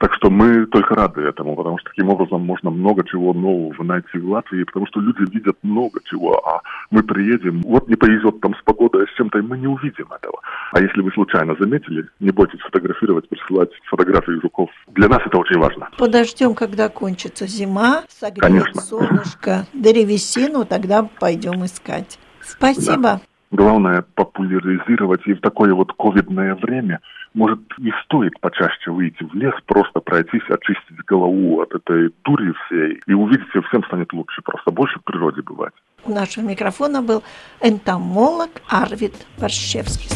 Так 0.00 0.14
что 0.14 0.30
мы 0.30 0.64
только 0.64 0.94
рады 0.94 1.20
этому, 1.20 1.54
потому 1.54 1.76
что 1.78 1.90
таким 1.90 2.08
образом 2.08 2.40
можно 2.40 2.70
много 2.70 3.04
чего 3.04 3.34
нового 3.34 3.82
найти 3.82 4.16
в 4.16 4.30
Латвии, 4.30 4.64
потому 4.64 4.86
что 4.86 4.98
люди 4.98 5.30
видят 5.30 5.58
много 5.62 6.00
чего, 6.04 6.38
а 6.38 6.62
мы 6.90 7.02
приедем, 7.02 7.60
вот 7.60 7.86
не 7.86 7.96
повезет 7.96 8.40
там 8.40 8.54
с 8.54 8.62
погодой, 8.62 9.04
а 9.04 9.06
с 9.06 9.14
чем-то, 9.18 9.38
и 9.38 9.42
мы 9.42 9.58
не 9.58 9.66
увидим 9.66 10.06
этого. 10.10 10.40
А 10.72 10.80
если 10.80 11.02
вы 11.02 11.10
случайно 11.10 11.54
заметили, 11.60 12.08
не 12.18 12.30
бойтесь 12.30 12.60
фотографировать, 12.60 13.28
присылать 13.28 13.68
фотографии 13.90 14.40
жуков. 14.40 14.70
Для 14.94 15.08
нас 15.08 15.20
это 15.26 15.36
очень 15.36 15.58
важно. 15.58 15.90
Подождем, 15.98 16.54
когда 16.54 16.88
кончится 16.88 17.46
зима, 17.46 18.04
согреет 18.08 18.40
Конечно. 18.40 18.80
солнышко, 18.80 19.66
древесину, 19.74 20.64
тогда 20.64 21.06
пойдем 21.20 21.62
искать. 21.66 22.18
Спасибо. 22.40 23.02
Да. 23.02 23.20
Главное 23.50 24.04
популяризировать 24.14 25.26
и 25.26 25.34
в 25.34 25.40
такое 25.40 25.74
вот 25.74 25.92
ковидное 25.92 26.54
время, 26.54 27.00
может, 27.34 27.60
не 27.78 27.92
стоит 28.04 28.38
почаще 28.40 28.90
выйти 28.90 29.22
в 29.22 29.34
лес, 29.34 29.54
просто 29.66 30.00
пройтись, 30.00 30.42
очистить 30.48 31.04
голову 31.06 31.60
от 31.60 31.72
этой 31.74 32.10
дури 32.24 32.52
всей, 32.66 33.00
и 33.06 33.12
увидите, 33.12 33.60
всем 33.68 33.84
станет 33.84 34.12
лучше, 34.12 34.42
просто 34.42 34.70
больше 34.70 34.98
в 34.98 35.04
природе 35.04 35.42
бывать. 35.42 35.72
У 36.04 36.12
нашего 36.12 36.44
микрофона 36.44 37.02
был 37.02 37.22
энтомолог 37.60 38.50
Арвид 38.68 39.14
Борщевский. 39.38 40.10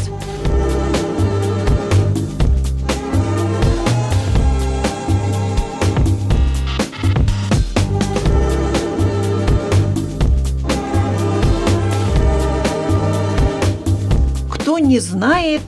Кто 14.51 14.79
не 14.79 14.99
знает, 14.99 15.61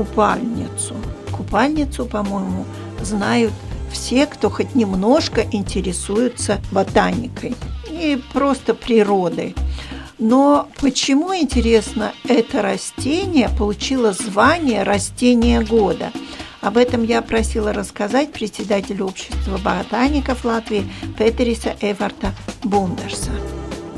купальницу? 0.00 0.94
Купальницу, 1.30 2.06
по-моему, 2.06 2.64
знают 3.02 3.52
все, 3.92 4.26
кто 4.26 4.48
хоть 4.48 4.74
немножко 4.74 5.42
интересуется 5.52 6.58
ботаникой 6.72 7.54
и 7.90 8.18
просто 8.32 8.72
природой. 8.72 9.54
Но 10.18 10.68
почему, 10.80 11.34
интересно, 11.34 12.12
это 12.26 12.62
растение 12.62 13.50
получило 13.58 14.12
звание 14.14 14.84
растения 14.84 15.60
года? 15.60 16.12
Об 16.62 16.78
этом 16.78 17.02
я 17.02 17.20
просила 17.20 17.74
рассказать 17.74 18.32
председателя 18.32 19.04
общества 19.04 19.58
ботаников 19.62 20.46
Латвии 20.46 20.90
Петериса 21.18 21.76
Эварта 21.82 22.32
Бундерса. 22.64 23.32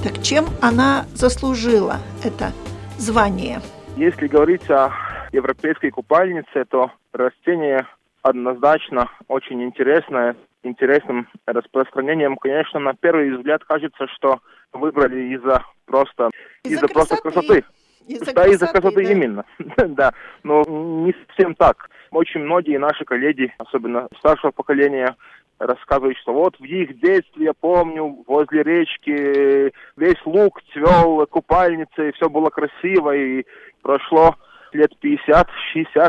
Так 0.02 0.20
чем 0.20 0.46
она 0.60 1.06
заслужила 1.14 1.98
это 2.24 2.52
звание? 2.98 3.62
Если 3.96 4.26
говорить 4.26 4.68
о 4.68 4.90
европейской 5.32 5.90
купальнице, 5.90 6.64
то 6.68 6.92
растение 7.12 7.86
однозначно 8.22 9.10
очень 9.28 9.62
интересное, 9.62 10.36
интересным 10.62 11.28
распространением. 11.46 12.36
Конечно, 12.36 12.78
на 12.78 12.94
первый 12.94 13.36
взгляд 13.36 13.64
кажется, 13.64 14.06
что 14.14 14.40
выбрали 14.72 15.34
из-за 15.34 15.64
просто 15.86 16.30
из-за, 16.64 16.86
из 16.86 16.92
просто 16.92 17.16
красоты. 17.16 17.64
Из-за 18.06 18.32
да, 18.32 18.46
из-за 18.46 18.66
красоты 18.66 19.04
да. 19.04 19.12
именно. 19.12 19.44
да, 19.76 20.12
но 20.42 20.62
не 20.66 21.14
совсем 21.26 21.54
так. 21.54 21.90
Очень 22.10 22.40
многие 22.40 22.78
наши 22.78 23.04
коллеги, 23.04 23.52
особенно 23.58 24.08
старшего 24.18 24.50
поколения, 24.50 25.16
рассказывают, 25.58 26.18
что 26.18 26.32
вот 26.32 26.58
в 26.58 26.64
их 26.64 26.98
детстве, 27.00 27.46
я 27.46 27.52
помню, 27.54 28.24
возле 28.26 28.62
речки 28.62 29.72
весь 29.96 30.26
луг 30.26 30.60
цвел, 30.72 31.24
купальницы, 31.26 32.08
и 32.08 32.12
все 32.12 32.28
было 32.28 32.50
красиво, 32.50 33.14
и 33.14 33.44
прошло 33.80 34.36
лет 34.74 34.92
50-60, 35.02 35.44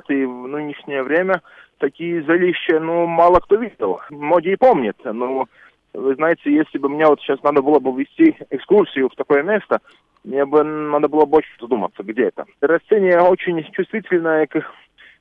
и 0.09 0.25
в 0.25 0.47
нынешнее 0.47 1.03
время 1.03 1.41
такие 1.77 2.23
зрелища, 2.23 2.79
ну, 2.79 3.05
мало 3.05 3.39
кто 3.39 3.55
видел. 3.55 3.99
Многие 4.09 4.55
помнят, 4.55 4.97
но 5.03 5.47
вы 5.93 6.15
знаете, 6.15 6.53
если 6.53 6.77
бы 6.77 6.89
мне 6.89 7.05
вот 7.05 7.19
сейчас 7.21 7.41
надо 7.43 7.61
было 7.61 7.79
бы 7.79 7.91
вести 7.91 8.35
экскурсию 8.49 9.09
в 9.09 9.15
такое 9.15 9.43
место, 9.43 9.79
мне 10.23 10.45
бы 10.45 10.63
надо 10.63 11.07
было 11.07 11.25
больше 11.25 11.49
задуматься, 11.59 12.03
где 12.03 12.27
это. 12.27 12.45
Растение 12.61 13.19
очень 13.19 13.63
чувствительное 13.71 14.47
к 14.47 14.65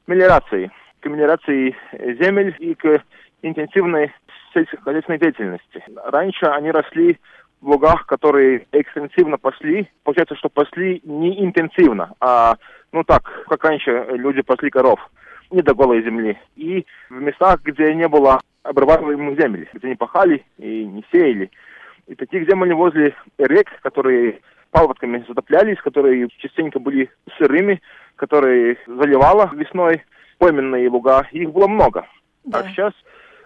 мелиорации, 0.07 0.71
к 1.01 1.07
мелиорации 1.07 1.77
земель 1.93 2.55
и 2.59 2.75
к 2.75 3.03
интенсивной 3.43 4.13
сельскохозяйственной 4.55 5.19
деятельности. 5.19 5.83
Раньше 6.05 6.47
они 6.47 6.71
росли 6.71 7.19
лугах, 7.63 8.07
которые 8.07 8.67
экстенсивно 8.73 9.39
пасли. 9.39 9.89
Получается, 10.05 10.37
что 10.37 10.49
пасли 10.49 11.01
не 11.05 11.45
интенсивно, 11.45 12.15
а, 12.21 12.57
ну 12.93 13.05
так, 13.05 13.45
как 13.49 13.65
раньше 13.65 14.07
люди 14.11 14.43
пасли 14.43 14.71
коров, 14.71 15.01
не 15.51 15.63
до 15.63 15.75
голой 15.75 16.03
земли. 16.03 16.39
И 16.57 16.85
в 17.09 17.21
местах, 17.21 17.63
где 17.63 17.95
не 17.95 18.09
было 18.09 18.41
обрабатываемых 18.63 19.41
земель, 19.41 19.69
где 19.73 19.89
не 19.89 19.97
пахали 19.97 20.45
и 20.59 20.85
не 20.85 21.05
сеяли. 21.13 21.51
И 22.07 22.15
таких 22.15 22.49
земель 22.49 22.75
возле 22.75 23.15
рек, 23.39 23.69
которые 23.83 24.41
паводками 24.71 25.25
затоплялись, 25.29 25.79
которые 25.79 26.29
частенько 26.39 26.79
были 26.79 27.11
сырыми, 27.39 27.81
которые 28.17 28.79
заливало 28.87 29.51
весной 29.55 30.03
пойменные 30.39 30.89
луга, 30.89 31.27
их 31.31 31.53
было 31.53 31.69
много. 31.69 32.07
Да. 32.45 32.61
А 32.61 32.69
сейчас, 32.69 32.93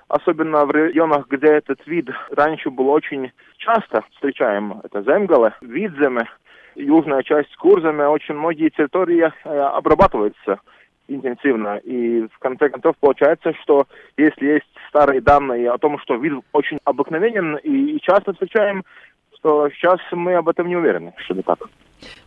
особенно 0.08 0.64
в 0.64 0.70
районах, 0.70 1.26
где 1.28 1.48
этот 1.48 1.84
вид 1.86 2.08
раньше 2.30 2.70
был 2.70 2.88
очень 2.90 3.32
часто 3.58 4.04
встречаем, 4.12 4.80
это 4.84 5.02
Земгале, 5.02 5.54
Видземе, 5.60 6.28
южная 6.75 7.22
часть 7.22 7.54
Курземе, 7.56 8.06
очень 8.06 8.34
многие 8.34 8.70
территории 8.70 9.32
э, 9.44 9.58
обрабатываются 9.58 10.60
интенсивно. 11.08 11.78
И 11.78 12.26
в 12.26 12.38
конце 12.38 12.68
концов 12.68 12.96
получается, 12.98 13.52
что 13.62 13.86
если 14.16 14.46
есть 14.46 14.66
старые 14.88 15.20
данные 15.20 15.70
о 15.70 15.78
том, 15.78 15.98
что 16.00 16.16
вид 16.16 16.34
очень 16.52 16.78
обыкновенен 16.84 17.56
и 17.56 17.98
часто 18.00 18.32
встречаем, 18.32 18.84
то 19.46 19.68
сейчас 19.70 20.00
мы 20.10 20.34
об 20.34 20.48
этом 20.48 20.66
не 20.66 20.75
уверены, 20.75 21.14
что 21.18 21.34
это 21.34 21.42
так. 21.44 21.58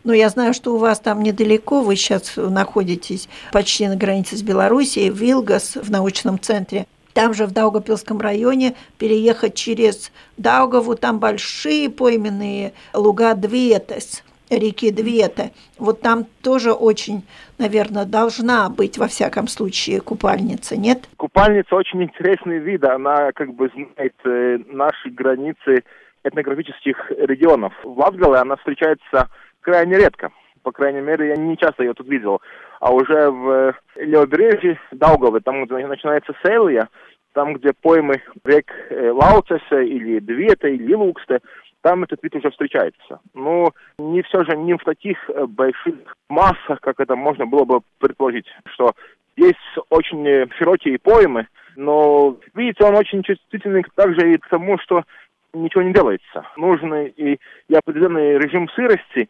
Ну, 0.04 0.14
я 0.14 0.30
знаю, 0.30 0.54
что 0.54 0.74
у 0.74 0.78
вас 0.78 1.00
там 1.00 1.22
недалеко, 1.22 1.82
вы 1.82 1.94
сейчас 1.96 2.36
находитесь 2.36 3.28
почти 3.52 3.86
на 3.88 3.96
границе 3.96 4.36
с 4.36 4.42
Белоруссией, 4.42 5.10
в 5.10 5.16
Вилгас, 5.16 5.76
в 5.76 5.90
научном 5.90 6.38
центре. 6.38 6.86
Там 7.14 7.34
же 7.34 7.46
в 7.46 7.52
Даугапилском 7.52 8.20
районе 8.20 8.74
переехать 8.98 9.54
через 9.54 10.12
Даугаву, 10.36 10.94
там 10.94 11.18
большие 11.18 11.90
пойменные 11.90 12.72
луга 12.94 13.34
Двиетес 13.34 14.22
реки 14.50 14.90
Двета. 14.90 15.50
Вот 15.78 16.00
там 16.00 16.26
тоже 16.42 16.72
очень, 16.72 17.22
наверное, 17.58 18.04
должна 18.04 18.68
быть, 18.68 18.98
во 18.98 19.06
всяком 19.06 19.46
случае, 19.46 20.00
купальница, 20.00 20.76
нет? 20.76 21.08
Купальница 21.16 21.74
очень 21.76 22.02
интересный 22.02 22.58
вид. 22.58 22.84
Она 22.84 23.32
как 23.32 23.54
бы 23.54 23.70
знает 23.72 24.14
э, 24.24 24.58
наши 24.66 25.10
границы 25.10 25.84
этнографических 26.24 27.12
регионов. 27.18 27.72
В 27.82 27.98
Латгале 27.98 28.38
она 28.38 28.56
встречается 28.56 29.28
крайне 29.60 29.96
редко. 29.96 30.30
По 30.62 30.72
крайней 30.72 31.00
мере, 31.00 31.28
я 31.28 31.36
не 31.36 31.56
часто 31.56 31.82
ее 31.82 31.94
тут 31.94 32.08
видел. 32.08 32.42
А 32.80 32.92
уже 32.92 33.30
в 33.30 33.74
левобережье 33.96 34.80
Даугавы, 34.90 35.40
там, 35.40 35.64
где 35.64 35.86
начинается 35.86 36.34
Сейлия, 36.42 36.88
там, 37.34 37.54
где 37.54 37.72
поймы 37.72 38.22
рек 38.44 38.66
э, 38.88 39.10
Лауцеса 39.10 39.80
или 39.80 40.18
Двета 40.18 40.68
или 40.68 40.94
Луксте, 40.94 41.40
там 41.82 42.04
этот 42.04 42.22
вид 42.22 42.34
уже 42.36 42.50
встречается. 42.50 43.20
Но 43.34 43.72
не 43.98 44.22
все 44.22 44.44
же 44.44 44.56
не 44.56 44.74
в 44.74 44.82
таких 44.82 45.18
э, 45.28 45.46
больших 45.46 45.94
массах, 46.28 46.80
как 46.80 47.00
это 47.00 47.16
можно 47.16 47.46
было 47.46 47.64
бы 47.64 47.80
предположить, 47.98 48.46
что 48.72 48.94
есть 49.36 49.58
очень 49.90 50.26
э, 50.26 50.46
широкие 50.58 50.98
поймы, 50.98 51.48
но, 51.76 52.36
видите, 52.54 52.84
он 52.84 52.96
очень 52.96 53.22
чувствительный 53.22 53.84
также 53.94 54.32
и 54.32 54.38
к 54.38 54.48
тому, 54.48 54.78
что 54.78 55.04
ничего 55.52 55.82
не 55.82 55.92
делается. 55.92 56.46
Нужен 56.56 56.94
и, 56.94 57.38
и 57.68 57.74
определенный 57.74 58.38
режим 58.38 58.68
сырости, 58.70 59.28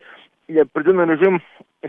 и 0.49 0.59
определенный 0.59 1.17
режим 1.17 1.43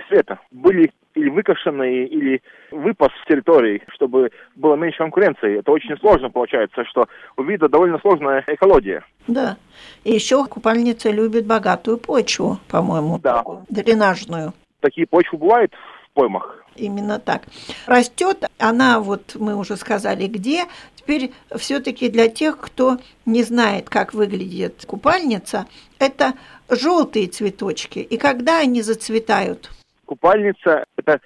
света. 0.07 0.39
Были 0.51 0.91
или 1.13 1.29
выкошенные, 1.29 2.07
или 2.07 2.41
выпас 2.71 3.09
с 3.21 3.27
территории, 3.27 3.83
чтобы 3.89 4.31
было 4.55 4.75
меньше 4.75 4.99
конкуренции. 4.99 5.59
Это 5.59 5.71
очень 5.71 5.97
сложно 5.97 6.29
получается, 6.29 6.85
что 6.85 7.07
у 7.35 7.43
вида 7.43 7.67
довольно 7.67 7.99
сложная 7.99 8.43
экология. 8.47 9.03
Да. 9.27 9.57
И 10.05 10.13
еще 10.13 10.45
купальница 10.45 11.09
любит 11.11 11.45
богатую 11.45 11.97
почву, 11.97 12.59
по-моему, 12.69 13.19
Да. 13.21 13.43
дренажную. 13.69 14.53
Такие 14.79 15.05
почвы 15.05 15.37
бывают 15.37 15.73
в 16.05 16.11
поймах. 16.13 16.63
Именно 16.77 17.19
так. 17.19 17.43
Растет 17.85 18.45
она, 18.57 19.01
вот 19.01 19.35
мы 19.35 19.55
уже 19.57 19.75
сказали, 19.75 20.27
где. 20.27 20.63
Теперь 20.95 21.31
все-таки 21.57 22.07
для 22.09 22.29
тех, 22.29 22.57
кто 22.57 22.99
не 23.25 23.43
знает, 23.43 23.89
как 23.89 24.13
выглядит 24.13 24.85
купальница, 24.87 25.65
это 25.99 26.33
желтые 26.69 27.27
цветочки. 27.27 27.99
И 27.99 28.17
когда 28.17 28.59
они 28.59 28.81
зацветают? 28.81 29.69
Купальница– 30.11 30.83
это 30.97 31.21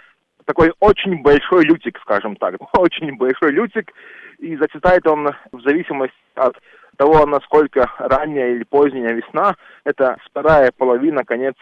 такой 0.45 0.71
очень 0.79 1.23
большой 1.23 1.65
лютик, 1.65 1.97
скажем 2.01 2.35
так. 2.35 2.53
Очень 2.77 3.17
большой 3.17 3.51
лютик, 3.51 3.91
и 4.37 4.55
зацветает 4.57 5.07
он 5.07 5.27
в 5.51 5.61
зависимости 5.61 6.15
от 6.35 6.55
того, 6.95 7.25
насколько 7.25 7.91
ранняя 7.97 8.51
или 8.51 8.63
поздняя 8.63 9.11
весна. 9.13 9.55
Это 9.85 10.17
вторая 10.23 10.71
половина, 10.71 11.25
конец 11.25 11.55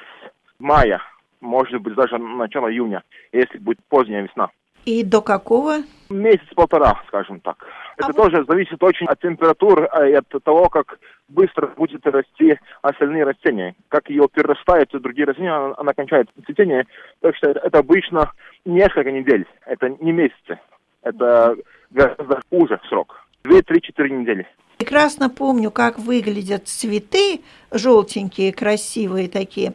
мая, 0.59 1.01
может 1.39 1.79
быть, 1.79 1.95
даже 1.95 2.17
начало 2.17 2.69
июня, 2.69 3.03
если 3.31 3.57
будет 3.57 3.79
поздняя 3.87 4.23
весна. 4.23 4.49
И 4.85 5.03
до 5.03 5.21
какого? 5.21 5.77
Месяц-полтора, 6.09 7.01
скажем 7.07 7.39
так. 7.39 7.65
А 7.97 8.05
Это 8.05 8.07
вот- 8.07 8.15
тоже 8.31 8.45
зависит 8.45 8.81
очень 8.83 9.07
от 9.07 9.19
температур 9.19 9.87
а, 9.91 10.07
и 10.07 10.13
от 10.13 10.27
того, 10.43 10.69
как 10.69 10.99
быстро 11.29 11.67
будет 11.67 12.05
расти 12.05 12.59
остальные 12.81 13.23
растения. 13.23 13.75
Как 13.87 14.09
ее 14.09 14.27
перерастают 14.31 14.89
другие 14.91 15.25
растения, 15.25 15.51
она, 15.51 15.73
она 15.77 15.93
кончает 15.93 16.29
цветение. 16.45 16.85
Так 17.21 17.35
что 17.35 17.49
это 17.49 17.79
обычно 17.79 18.31
несколько 18.65 19.11
недель, 19.11 19.45
это 19.65 19.89
не 19.89 20.11
месяцы. 20.11 20.59
Это 21.01 21.55
гораздо 21.91 22.41
хуже 22.49 22.79
срок. 22.89 23.25
Две, 23.43 23.61
три, 23.61 23.81
четыре 23.81 24.09
недели. 24.09 24.47
Прекрасно 24.77 25.29
помню, 25.29 25.71
как 25.71 25.99
выглядят 25.99 26.67
цветы, 26.67 27.41
желтенькие, 27.71 28.53
красивые 28.53 29.29
такие, 29.29 29.73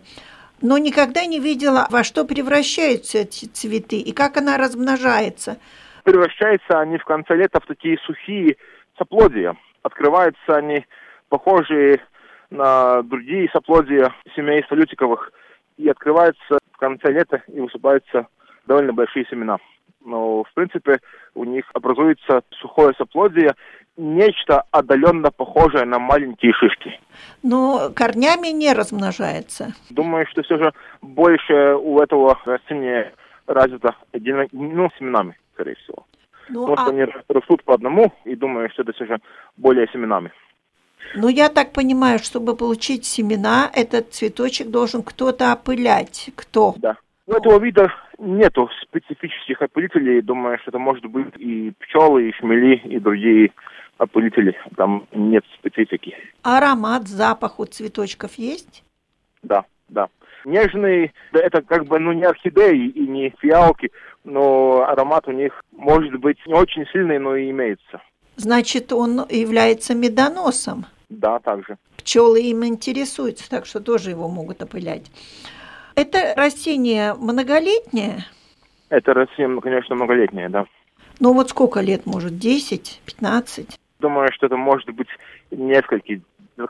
но 0.62 0.78
никогда 0.78 1.24
не 1.26 1.40
видела, 1.40 1.86
во 1.90 2.04
что 2.04 2.24
превращаются 2.24 3.18
эти 3.18 3.46
цветы 3.46 3.98
и 3.98 4.12
как 4.12 4.36
она 4.36 4.56
размножается. 4.56 5.58
Превращаются 6.04 6.80
они 6.80 6.98
в 6.98 7.04
конце 7.04 7.36
лета 7.36 7.60
в 7.60 7.66
такие 7.66 7.98
сухие 7.98 8.56
соплодия. 8.96 9.56
Открываются 9.82 10.56
они 10.56 10.86
похожие 11.28 12.00
на 12.50 13.02
другие 13.02 13.48
соплодия 13.52 14.14
семейства 14.34 14.74
лютиковых 14.74 15.32
и 15.76 15.88
открываются 15.88 16.58
в 16.72 16.76
конце 16.78 17.12
лета 17.12 17.42
и 17.48 17.60
высыпаются 17.60 18.26
довольно 18.66 18.92
большие 18.92 19.26
семена. 19.30 19.58
Но, 20.04 20.44
в 20.44 20.52
принципе, 20.54 21.00
у 21.34 21.44
них 21.44 21.64
образуется 21.74 22.42
сухое 22.52 22.94
соплодие, 22.96 23.54
нечто 23.98 24.62
отдаленно 24.70 25.30
похожее 25.30 25.84
на 25.84 25.98
маленькие 25.98 26.52
шишки. 26.54 26.98
Но 27.42 27.90
корнями 27.94 28.48
не 28.48 28.72
размножается. 28.72 29.74
Думаю, 29.90 30.26
что 30.30 30.42
все 30.42 30.56
же 30.56 30.72
больше 31.02 31.74
у 31.74 32.00
этого 32.00 32.38
растения 32.44 33.12
отдельно, 34.12 34.46
ну, 34.52 34.88
семенами, 34.98 35.36
скорее 35.54 35.74
всего. 35.76 36.06
Ну, 36.48 36.66
Потому 36.66 36.76
что 36.76 36.86
а, 36.86 36.90
они 36.90 37.12
растут 37.28 37.64
по 37.64 37.74
одному, 37.74 38.12
и 38.24 38.34
думаю, 38.34 38.70
что 38.70 38.82
это 38.82 38.92
все 38.92 39.04
же 39.04 39.18
более 39.56 39.86
семенами. 39.88 40.32
ну, 41.14 41.28
я 41.28 41.48
так 41.48 41.72
понимаю, 41.72 42.18
чтобы 42.20 42.56
получить 42.56 43.04
семена, 43.04 43.70
этот 43.74 44.12
цветочек 44.12 44.68
должен 44.68 45.02
кто-то 45.02 45.52
опылять. 45.52 46.30
Кто? 46.36 46.74
Да. 46.78 46.96
У 47.26 47.32
этого 47.32 47.58
вида 47.58 47.92
нету 48.18 48.70
специфических 48.82 49.60
опылителей. 49.60 50.22
Думаю, 50.22 50.58
что 50.60 50.70
это 50.70 50.78
может 50.78 51.04
быть 51.04 51.36
и 51.36 51.72
пчелы, 51.78 52.28
и 52.28 52.32
шмели, 52.32 52.76
и 52.76 52.98
другие 52.98 53.52
опылители. 53.98 54.56
Там 54.76 55.06
нет 55.12 55.44
специфики. 55.58 56.16
Аромат, 56.42 57.08
запах 57.08 57.60
у 57.60 57.66
цветочков 57.66 58.34
есть? 58.34 58.82
Да, 59.42 59.64
да. 59.88 60.08
Нежные, 60.44 61.12
да, 61.32 61.40
это 61.40 61.62
как 61.62 61.86
бы, 61.86 61.98
ну, 61.98 62.12
не 62.12 62.24
орхидеи 62.24 62.88
и 62.88 63.06
не 63.06 63.34
фиалки, 63.38 63.90
но 64.24 64.84
аромат 64.88 65.28
у 65.28 65.32
них 65.32 65.64
может 65.72 66.16
быть 66.16 66.38
не 66.46 66.54
очень 66.54 66.86
сильный, 66.92 67.18
но 67.18 67.36
и 67.36 67.50
имеется. 67.50 68.00
Значит, 68.36 68.92
он 68.92 69.26
является 69.28 69.94
медоносом. 69.94 70.86
Да, 71.08 71.40
также. 71.40 71.76
Пчелы 71.96 72.40
им 72.42 72.64
интересуются, 72.64 73.50
так 73.50 73.66
что 73.66 73.80
тоже 73.80 74.10
его 74.10 74.28
могут 74.28 74.62
опылять. 74.62 75.10
Это 75.96 76.34
растение 76.36 77.14
многолетнее? 77.14 78.24
Это 78.88 79.12
растение, 79.12 79.60
конечно, 79.60 79.96
многолетнее, 79.96 80.48
да. 80.48 80.66
Ну 81.18 81.32
вот 81.32 81.50
сколько 81.50 81.80
лет, 81.80 82.06
может, 82.06 82.38
10, 82.38 83.00
15? 83.04 83.78
Думаю, 84.00 84.28
что 84.32 84.46
это 84.46 84.56
может 84.56 84.88
быть 84.90 85.08
несколько 85.50 86.12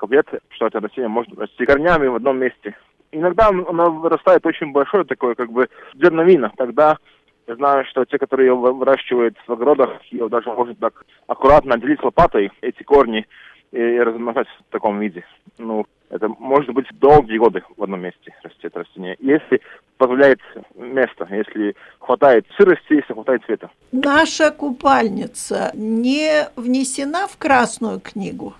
лет, 0.09 0.27
что 0.51 0.67
это 0.67 0.81
растение 0.81 1.09
может 1.09 1.39
расти 1.39 1.67
корнями 1.67 2.07
в 2.07 2.17
одном 2.17 2.39
месте. 2.39 2.75
Иногда 3.13 3.49
оно 3.49 3.91
вырастает 3.91 4.45
очень 4.47 4.73
большое 4.73 5.05
такое, 5.05 5.35
как 5.35 5.51
бы 5.51 5.69
зерновина. 5.95 6.53
Тогда 6.57 6.97
я 7.47 7.57
знаю, 7.57 7.85
что 7.87 8.05
те, 8.05 8.19
которые 8.19 8.47
его 8.47 8.73
выращивают 8.75 9.37
в 9.47 9.53
огородах, 9.53 10.03
его 10.11 10.29
даже 10.29 10.53
можно 10.53 10.75
так 10.75 11.05
аккуратно 11.27 11.75
отделить 11.75 12.03
лопатой, 12.03 12.51
эти 12.61 12.83
корни, 12.83 13.27
и 13.73 13.99
размножать 13.99 14.49
в 14.49 14.73
таком 14.73 14.99
виде. 14.99 15.25
Ну, 15.59 15.87
это 16.11 16.29
может 16.39 16.73
быть 16.73 16.87
долгие 16.99 17.39
годы 17.39 17.63
в 17.77 17.83
одном 17.83 18.01
месте 18.01 18.35
растет 18.43 18.77
растение. 18.77 19.17
Если 19.19 19.61
позволяет 19.97 20.41
место, 20.75 21.27
если 21.31 21.75
хватает 21.99 22.47
сырости, 22.57 22.95
если 22.95 23.13
хватает 23.13 23.45
света. 23.45 23.71
Наша 23.93 24.51
купальница 24.51 25.71
не 25.75 26.49
внесена 26.57 27.27
в 27.27 27.37
Красную 27.37 28.01
книгу? 28.01 28.55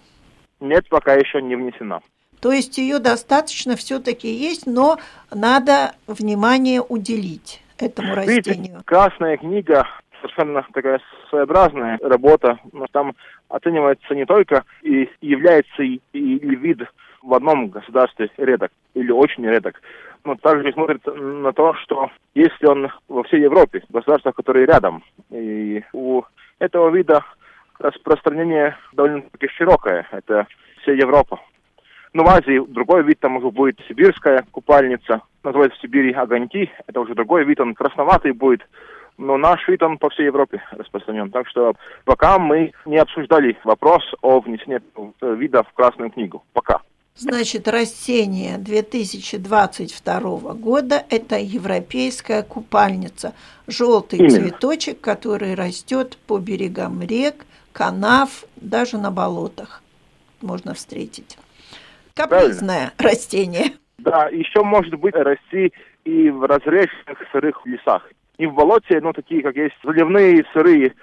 Нет, 0.61 0.89
пока 0.89 1.15
еще 1.15 1.41
не 1.41 1.57
внесена. 1.57 2.01
То 2.41 2.53
есть 2.53 2.79
ее 2.79 2.99
достаточно 2.99 3.77
все-таки 3.77 4.29
есть, 4.29 4.67
но 4.67 4.99
надо 5.33 5.93
внимание 6.07 6.81
уделить 6.81 7.63
этому 7.79 8.15
Видите, 8.15 8.51
растению. 8.51 8.83
Красная 8.85 9.37
книга 9.37 9.87
совершенно 10.21 10.67
такая 10.73 11.01
своеобразная 11.31 11.99
работа, 12.03 12.59
но 12.73 12.87
там 12.91 13.15
оценивается 13.49 14.15
не 14.15 14.27
только 14.27 14.65
и 14.83 15.09
является 15.21 15.83
и, 15.83 16.01
и 16.13 16.57
вид 16.57 16.81
в 17.23 17.35
одном 17.35 17.69
государстве 17.69 18.31
редок 18.37 18.71
или 18.95 19.11
очень 19.11 19.47
редок, 19.47 19.81
но 20.25 20.37
также 20.37 20.73
смотрит 20.73 21.05
на 21.07 21.53
то, 21.53 21.75
что 21.75 22.11
если 22.35 22.67
он 22.67 22.91
во 23.09 23.23
всей 23.25 23.41
Европе, 23.41 23.83
в 23.89 23.93
государствах, 23.93 24.35
которые 24.35 24.67
рядом, 24.67 25.03
и 25.31 25.83
у 25.93 26.23
этого 26.59 26.91
вида 26.91 27.25
распространение 27.79 28.77
довольно-таки 28.93 29.49
широкое, 29.49 30.07
это 30.11 30.47
вся 30.83 30.93
Европа. 30.93 31.41
Ну, 32.15 32.25
в 32.25 32.29
Азии 32.29 32.61
другой 32.69 33.03
вид, 33.05 33.21
там 33.21 33.37
уже 33.37 33.51
будет 33.51 33.79
сибирская 33.87 34.45
купальница, 34.51 35.23
называется 35.45 35.79
в 35.79 35.83
Сибири 35.83 36.13
огоньки, 36.13 36.71
это 36.87 37.01
уже 37.01 37.15
другой 37.15 37.45
вид, 37.45 37.61
он 37.61 37.75
красноватый 37.75 38.33
будет, 38.33 38.67
но 39.19 39.37
наш 39.37 39.67
вид, 39.69 39.83
он 39.83 39.99
по 39.99 40.09
всей 40.11 40.27
Европе 40.27 40.63
распространен. 40.71 41.31
Так 41.31 41.49
что 41.49 41.75
пока 42.05 42.39
мы 42.39 42.73
не 42.87 42.97
обсуждали 42.97 43.59
вопрос 43.65 44.03
о 44.23 44.41
внесении 44.41 44.81
вида 45.37 45.65
в 45.65 45.73
Красную 45.75 46.11
книгу. 46.11 46.45
Пока. 46.53 46.81
Значит, 47.17 47.67
растение 47.67 48.59
2022 48.59 50.55
года– 50.55 51.05
это 51.11 51.37
европейская 51.37 52.45
купальница. 52.45 53.35
Желтый 53.67 54.21
Именно. 54.21 54.35
цветочек, 54.35 55.01
который 55.01 55.55
растет 55.55 56.17
по 56.29 56.39
берегам 56.39 57.03
рек, 57.03 57.45
канав, 57.73 58.45
даже 58.55 58.99
на 58.99 59.11
болотах 59.11 59.83
можно 60.41 60.75
встретить. 60.75 61.37
Капризное 62.15 62.93
растение. 62.99 63.73
Да, 63.99 64.29
еще 64.29 64.63
может 64.63 64.95
быть 64.95 65.15
расти 65.15 65.73
и 66.05 66.31
в 66.31 66.45
разреженных 66.47 67.19
сырых 67.33 67.61
лесах. 67.67 68.09
И 68.39 68.47
в 68.47 68.55
болоте, 68.55 69.01
ну, 69.01 69.13
такие, 69.13 69.43
как 69.43 69.57
есть 69.57 69.75
заливные 69.83 70.45
сырые 70.53 70.95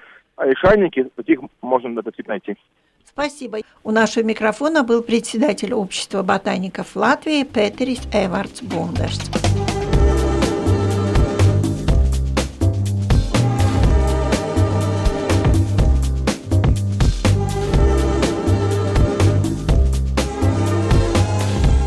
лишайники, 0.43 1.10
таких 1.15 1.39
можно 1.62 2.00
этот 2.00 2.17
вид 2.17 2.28
найти. 2.28 2.58
Спасибо. 3.06 3.60
У 3.84 3.91
нашего 3.91 4.24
микрофона 4.24 4.84
был 4.84 5.04
председатель 5.04 5.74
общества 5.74 6.24
ботаников 6.24 6.95
Латвии 6.95 7.43
Петерис 7.43 8.02
Эвардс 8.13 8.62
Бондерс. 8.62 9.75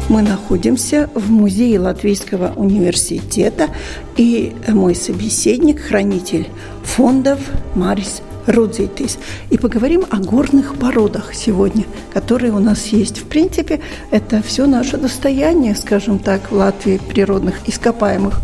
Мы 0.09 0.23
находимся 0.23 1.11
в 1.15 1.31
музее 1.31 1.79
Латвийского 1.79 2.55
университета, 2.57 3.69
и 4.17 4.55
мой 4.67 4.95
собеседник, 4.95 5.81
хранитель 5.81 6.49
фондов 6.83 7.39
Марис 7.75 8.23
Рудзитис. 8.47 9.19
И 9.51 9.59
поговорим 9.59 10.05
о 10.09 10.17
горных 10.17 10.77
породах 10.77 11.35
сегодня, 11.35 11.85
которые 12.15 12.55
у 12.55 12.59
нас 12.59 12.87
есть. 12.87 13.19
В 13.19 13.25
принципе, 13.25 13.81
это 14.11 14.41
все 14.43 14.67
наше 14.67 14.97
достояние, 14.97 15.75
скажем 15.75 16.19
так, 16.19 16.51
в 16.51 16.55
Латвии 16.55 16.99
природных 17.11 17.69
ископаемых. 17.69 18.41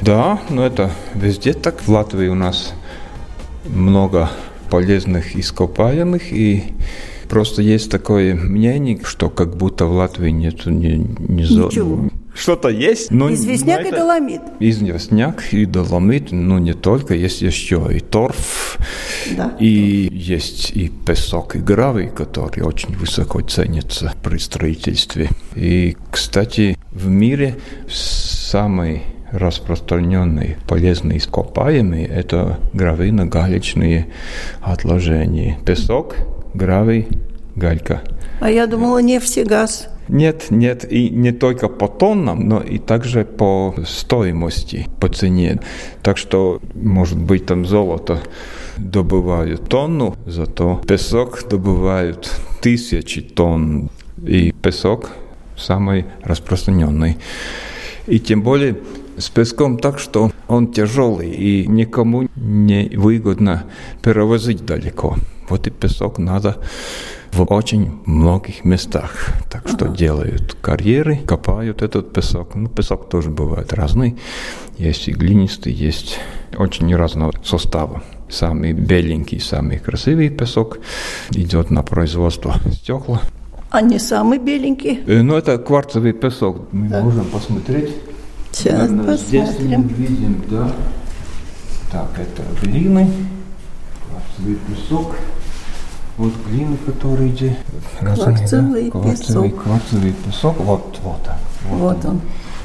Да, 0.00 0.38
но 0.48 0.64
это 0.64 0.92
везде 1.12 1.54
так. 1.54 1.80
В 1.80 1.88
Латвии 1.88 2.28
у 2.28 2.36
нас 2.36 2.72
много 3.66 4.30
полезных 4.70 5.34
ископаемых 5.34 6.32
и 6.32 6.72
Просто 7.28 7.62
есть 7.62 7.90
такое 7.90 8.34
мнение, 8.34 8.98
что 9.04 9.28
как 9.30 9.56
будто 9.56 9.86
в 9.86 9.92
Латвии 9.92 10.30
нет 10.30 10.64
ни, 10.66 11.06
ни 11.18 11.42
зо- 11.44 11.66
Ничего. 11.66 12.08
Что-то 12.34 12.68
есть, 12.68 13.10
но 13.10 13.32
Известняк 13.32 13.80
но 13.80 13.84
и 13.86 13.88
это- 13.88 13.96
доломит. 13.98 14.40
Известняк 14.60 15.52
и 15.52 15.64
доломит, 15.66 16.30
ну 16.30 16.58
не 16.58 16.72
только, 16.72 17.14
есть 17.14 17.42
еще 17.42 17.84
и 17.90 17.98
торф, 17.98 18.78
Да. 19.36 19.56
и 19.58 20.08
есть 20.12 20.70
и 20.70 20.88
песок, 20.88 21.56
и 21.56 21.58
гравий, 21.58 22.08
который 22.08 22.62
очень 22.62 22.94
высоко 22.96 23.40
ценится 23.40 24.12
при 24.22 24.38
строительстве. 24.38 25.28
И, 25.56 25.96
кстати, 26.12 26.78
в 26.92 27.08
мире 27.08 27.56
самый 27.88 29.02
распространенные 29.32 30.58
полезные 30.68 31.18
ископаемые– 31.18 32.06
это 32.08 32.60
гравийно-галечные 32.72 34.06
отложения. 34.62 35.58
Песок, 35.66 36.16
гравий, 36.58 37.08
галька. 37.56 38.02
А 38.40 38.50
я 38.50 38.66
думала, 38.66 38.98
нефть 38.98 39.38
и 39.38 39.44
газ. 39.44 39.88
Нет, 40.08 40.46
нет, 40.50 40.90
и 40.90 41.10
не 41.10 41.32
только 41.32 41.68
по 41.68 41.86
тоннам, 41.86 42.48
но 42.48 42.60
и 42.60 42.78
также 42.78 43.24
по 43.24 43.74
стоимости, 43.86 44.86
по 45.00 45.08
цене. 45.08 45.60
Так 46.02 46.18
что, 46.18 46.60
может 46.74 47.18
быть, 47.18 47.46
там 47.46 47.66
золото 47.66 48.18
добывают 48.78 49.68
тонну, 49.68 50.16
зато 50.26 50.80
песок 50.86 51.46
добывают 51.48 52.30
тысячи 52.60 53.20
тонн. 53.20 53.90
И 54.26 54.52
песок 54.52 55.10
самый 55.56 56.06
распространенный. 56.22 57.18
И 58.06 58.18
тем 58.18 58.42
более 58.42 58.78
с 59.18 59.28
песком 59.28 59.78
так, 59.78 59.98
что 59.98 60.30
он 60.46 60.72
тяжелый 60.72 61.30
и 61.30 61.66
никому 61.66 62.28
не 62.36 62.90
выгодно 62.96 63.64
перевозить 64.02 64.64
далеко. 64.64 65.16
Вот 65.48 65.66
и 65.66 65.70
песок 65.70 66.18
надо 66.18 66.56
в 67.32 67.42
очень 67.52 68.00
многих 68.06 68.64
местах. 68.64 69.30
Так 69.50 69.68
что 69.68 69.88
делают 69.88 70.54
карьеры, 70.60 71.16
копают 71.26 71.82
этот 71.82 72.12
песок. 72.12 72.54
Ну, 72.54 72.68
песок 72.68 73.08
тоже 73.08 73.30
бывает 73.30 73.72
разный. 73.72 74.16
Есть 74.78 75.08
и 75.08 75.12
глинистый, 75.12 75.72
есть 75.72 76.18
очень 76.56 76.94
разного 76.96 77.32
состава. 77.44 78.02
Самый 78.30 78.72
беленький, 78.72 79.40
самый 79.40 79.78
красивый 79.78 80.28
песок 80.28 80.78
идет 81.30 81.70
на 81.70 81.82
производство 81.82 82.54
стекла. 82.72 83.20
А 83.70 83.80
не 83.82 83.98
самый 83.98 84.38
беленький. 84.38 85.00
Э, 85.06 85.22
Ну, 85.22 85.34
это 85.36 85.58
кварцевый 85.58 86.12
песок. 86.12 86.72
Мы 86.72 86.88
можем 87.02 87.24
посмотреть. 87.26 87.90
Сейчас 88.52 88.88
Наверное, 88.90 89.16
Здесь 89.16 89.40
мы 89.42 89.46
посмотрим. 89.54 89.88
видим, 89.88 90.42
да. 90.50 90.72
Так, 91.92 92.08
это 92.18 92.42
глины, 92.66 93.10
кварцевый 94.08 94.56
песок. 94.66 95.16
Вот 96.18 96.32
глины, 96.48 96.76
которые 96.84 97.30
идет. 97.30 97.56
Кварцевый 98.00 98.90
Кварцевый, 98.90 99.50
песок. 99.50 99.62
кварцевый 99.62 100.12
песок. 100.12 100.56
Вот, 100.58 101.00
вот. 101.02 101.20
он, 101.70 101.78
Вот 101.78 102.04
он. 102.04 102.20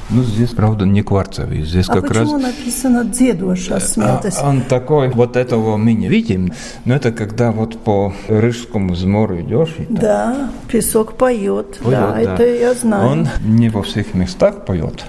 Ну, 0.10 0.24
здесь, 0.24 0.50
правда, 0.50 0.86
не 0.86 1.02
кварцевый. 1.02 1.64
Здесь 1.64 1.88
а 1.90 1.94
как 1.94 2.08
почему 2.08 2.34
раз... 2.34 2.42
написано 2.42 3.06
«дзедоша 3.06 3.80
смятость»? 3.80 4.40
А, 4.42 4.50
он 4.50 4.62
такой, 4.62 5.10
вот 5.10 5.38
этого 5.38 5.78
мы 5.78 5.94
не 5.94 6.08
видим, 6.08 6.52
но 6.86 6.96
это 6.96 7.12
когда 7.12 7.52
вот 7.52 7.78
по 7.80 8.14
Рижскому 8.28 8.96
морю 9.06 9.42
идешь. 9.42 9.76
И 9.78 9.86
да, 9.90 10.52
песок 10.68 11.14
поет, 11.14 11.78
поет 11.78 12.00
да, 12.00 12.12
да, 12.12 12.20
это 12.20 12.46
я 12.46 12.74
знаю. 12.74 13.10
Он 13.10 13.28
не 13.44 13.70
во 13.70 13.82
всех 13.82 14.14
местах 14.14 14.66
поет. 14.66 15.06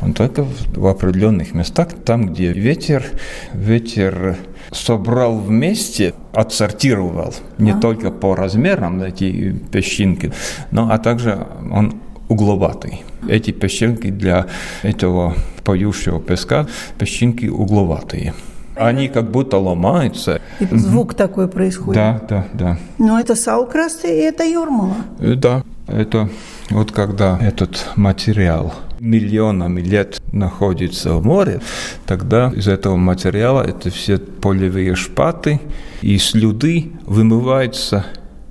Он 0.00 0.12
только 0.12 0.46
в 0.76 0.86
определенных 0.86 1.54
местах, 1.54 1.88
там, 2.04 2.32
где 2.32 2.52
ветер, 2.52 3.04
ветер 3.52 4.36
собрал 4.70 5.38
вместе, 5.38 6.14
отсортировал 6.32 7.34
не 7.58 7.72
а. 7.72 7.78
только 7.78 8.10
по 8.10 8.34
размерам 8.34 9.02
эти 9.02 9.52
песчинки, 9.70 10.32
но 10.70 10.90
а 10.90 10.98
также 10.98 11.46
он 11.72 12.00
угловатый. 12.28 13.02
Эти 13.26 13.50
песчинки 13.50 14.10
для 14.10 14.46
этого 14.82 15.34
поющего 15.64 16.20
песка 16.20 16.66
песчинки 16.98 17.46
угловатые. 17.46 18.34
Они 18.76 19.08
как 19.08 19.30
будто 19.30 19.58
ломаются. 19.58 20.40
И 20.60 20.66
звук 20.66 21.14
такой 21.14 21.48
происходит. 21.48 21.94
Да, 21.94 22.20
да, 22.28 22.46
да. 22.52 22.78
Но 22.98 23.18
это 23.18 23.34
саукрасты 23.34 24.08
и 24.08 24.20
это 24.20 24.44
Юрмала. 24.44 24.94
Э, 25.18 25.34
да, 25.34 25.64
это 25.88 26.28
вот 26.70 26.92
когда 26.92 27.38
этот 27.40 27.88
материал 27.96 28.72
миллионами 29.00 29.80
лет 29.80 30.20
находится 30.32 31.14
в 31.14 31.24
море, 31.24 31.60
тогда 32.06 32.52
из 32.54 32.68
этого 32.68 32.96
материала 32.96 33.62
это 33.62 33.90
все 33.90 34.18
полевые 34.18 34.94
шпаты 34.94 35.60
и 36.02 36.18
слюды 36.18 36.92
вымываются, 37.06 38.06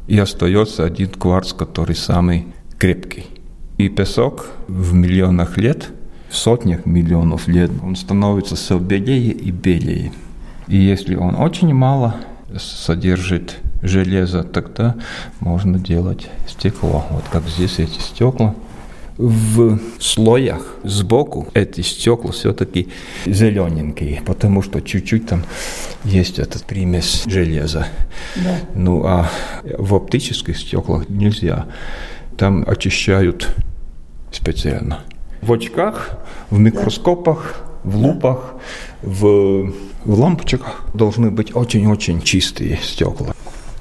и 0.08 0.18
остается 0.18 0.86
один 0.86 1.10
кварц, 1.10 1.54
который 1.54 1.96
самый 1.96 2.48
крепкий. 2.78 3.26
И 3.78 3.90
песок 3.90 4.48
в 4.68 4.94
миллионах 4.94 5.58
лет, 5.58 5.90
в 6.30 6.36
сотнях 6.36 6.86
миллионов 6.86 7.48
лет, 7.48 7.72
он 7.84 7.96
становится 7.96 8.56
все 8.56 8.80
белее 8.80 9.32
и 9.32 9.52
белее. 9.52 10.12
И 10.68 10.78
если 10.78 11.16
он 11.16 11.36
очень 11.36 11.74
мало 11.74 12.16
содержит 12.58 13.58
железо, 13.82 14.44
тогда 14.44 14.96
можно 15.40 15.78
делать 15.78 16.28
стекло. 16.48 17.06
Вот 17.12 17.24
как 17.32 17.44
здесь 17.48 17.80
эти 17.80 18.00
стекла– 18.00 18.56
в 19.18 19.80
слоях 20.00 20.76
сбоку 20.84 21.48
эти 21.54 21.82
стекла 21.82 22.32
все-таки 22.32 22.90
зелененькие, 23.26 24.22
потому 24.26 24.62
что 24.62 24.80
чуть-чуть 24.82 25.28
там 25.28 25.44
есть 26.04 26.40
этот 26.40 26.64
примесь 26.64 27.24
железа. 27.26 27.88
Да. 28.36 28.60
Ну 28.76 29.04
а 29.06 29.30
в 29.78 29.96
оптических 29.96 30.58
стеклах 30.58 31.10
нельзя. 31.10 31.66
Там 32.38 32.64
очищают 32.68 33.50
специально. 34.32 35.00
В 35.42 35.52
очках, 35.54 36.20
в 36.52 36.60
микроскопах, 36.60 37.62
в 37.84 37.98
лупах, 37.98 38.56
в, 39.02 39.74
в 40.04 40.20
лампочках 40.20 40.84
должны 40.94 41.32
быть 41.32 41.56
очень-очень 41.56 42.22
чистые 42.22 42.78
стекла. 42.84 43.34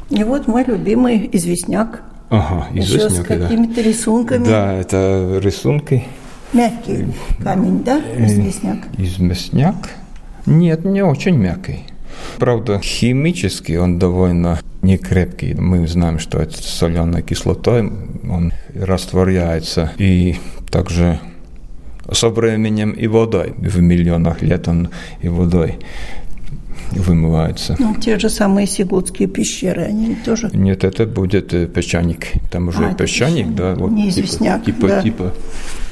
И 0.08 0.22
вот 0.24 0.46
мой 0.46 0.64
любимый 0.64 1.28
известняк– 1.32 2.02
Ага, 2.28 2.66
Еще 2.72 3.08
с 3.08 3.22
какими-то 3.22 3.76
да. 3.76 3.82
рисунками. 3.82 4.44
Да, 4.44 4.72
это 4.74 5.38
рисунки. 5.42 6.04
Мягкий 6.52 7.06
камень, 7.42 7.84
да, 7.84 8.00
э, 8.04 8.26
известняк? 8.26 8.78
Известняк? 8.98 9.76
Нет, 10.46 10.84
не 10.84 11.02
очень 11.02 11.36
мягкий. 11.36 11.84
Правда, 12.38 12.80
химически 12.80 13.76
он 13.76 13.98
довольно 13.98 14.58
некрепкий. 14.82 15.54
Мы 15.54 15.86
знаем, 15.86 16.18
что 16.18 16.38
это 16.38 16.56
соленой 16.56 17.22
кислотой, 17.22 17.92
он 18.28 18.52
растворяется. 18.74 19.92
И 19.98 20.36
также 20.70 21.20
со 22.10 22.28
временем 22.28 22.92
и 22.92 23.06
водой. 23.06 23.54
В 23.56 23.80
миллионах 23.80 24.42
лет 24.42 24.68
он 24.68 24.90
и 25.20 25.28
водой 25.28 25.78
вымывается. 26.92 27.76
Ну, 27.78 27.94
те 27.94 28.18
же 28.18 28.28
самые 28.28 28.66
Сигутские 28.66 29.28
пещеры, 29.28 29.82
они 29.82 30.14
тоже? 30.24 30.50
Нет, 30.52 30.84
это 30.84 31.06
будет 31.06 31.52
э, 31.54 31.66
песчаник. 31.66 32.26
Там 32.50 32.68
уже 32.68 32.86
а, 32.86 32.94
песчаник, 32.94 33.54
да. 33.54 33.74
Вот, 33.74 33.90
Не 33.90 34.10
типа, 34.10 34.10
известняк, 34.10 34.64
типа, 34.64 34.88
да. 34.88 35.02
типа. 35.02 35.32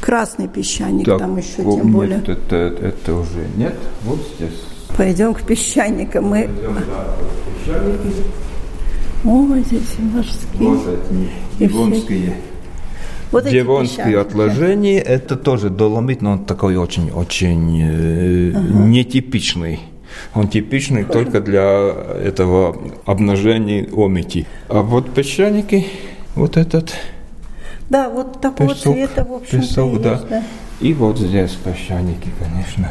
Красный 0.01 0.49
песчаник 0.49 1.07
так, 1.07 1.19
там 1.19 1.37
еще, 1.37 1.57
тем 1.57 1.93
более. 1.93 2.19
Нет, 2.19 2.29
это, 2.29 2.57
это 2.57 3.15
уже 3.15 3.47
нет. 3.57 3.75
Вот 4.05 4.21
здесь. 4.37 4.61
Пойдем 4.97 5.35
к 5.35 5.43
песчаникам. 5.43 6.27
Мы... 6.27 6.49
Пойдем, 6.49 6.75
да, 6.75 7.17
песчаники. 7.65 8.25
О, 9.25 9.59
здесь 9.59 9.99
морские. 9.99 10.69
Вот 10.69 10.89
эти 11.61 11.71
Ивонские. 11.71 12.35
Вот 13.35 13.49
Девонские 13.49 14.21
отложения, 14.21 15.03
да. 15.03 15.11
это 15.11 15.37
тоже 15.37 15.69
доломит, 15.69 16.23
но 16.23 16.33
он 16.33 16.45
такой 16.45 16.77
очень-очень 16.77 17.81
э, 17.83 18.53
ага. 18.55 18.85
нетипичный. 18.85 19.81
Он 20.35 20.49
типичный 20.49 21.05
только 21.05 21.41
для 21.41 21.95
этого 22.23 22.77
обнажения 23.07 23.89
омити. 23.93 24.47
А 24.69 24.83
вот 24.83 25.13
песчаники, 25.13 25.87
вот 26.35 26.57
этот 26.57 26.95
да, 27.91 28.09
вот 28.09 28.41
такого 28.41 28.71
песок, 28.71 28.95
цвета, 28.95 29.25
в 29.25 29.33
общем 29.35 29.61
песок, 29.61 30.01
да. 30.01 30.13
Есть, 30.13 30.29
да. 30.29 30.43
И 30.81 30.95
вот 30.95 31.19
здесь 31.19 31.53
песчаники, 31.53 32.31
конечно. 32.39 32.91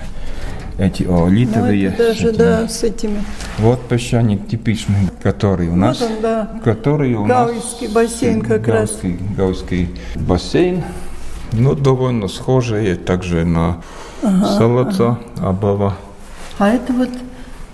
Эти 0.77 1.03
олитовые. 1.03 1.91
Ну, 1.91 1.97
даже, 1.97 2.29
этими. 2.29 2.37
да, 2.37 2.67
с 2.67 2.83
этими. 2.83 3.23
Вот 3.59 3.81
песчаник 3.87 4.47
типичный, 4.47 5.09
который 5.21 5.67
у 5.67 5.75
нас. 5.75 5.99
Вот 5.99 6.09
он, 6.09 6.21
да. 6.21 6.49
Который 6.63 7.13
у 7.13 7.25
Гауйский 7.25 7.87
нас, 7.87 7.95
бассейн 7.95 8.41
как 8.41 8.61
Гауйский, 8.61 9.11
раз. 9.11 9.37
Гауйский 9.37 9.89
бассейн. 10.15 10.83
Ну, 11.51 11.75
довольно 11.75 12.27
схожие 12.27 12.95
также 12.95 13.45
на 13.45 13.83
ага, 14.23 14.57
Солоца, 14.57 15.19
ага. 15.37 15.49
Абава. 15.49 15.97
А 16.59 16.69
это 16.69 16.93
вот 16.93 17.09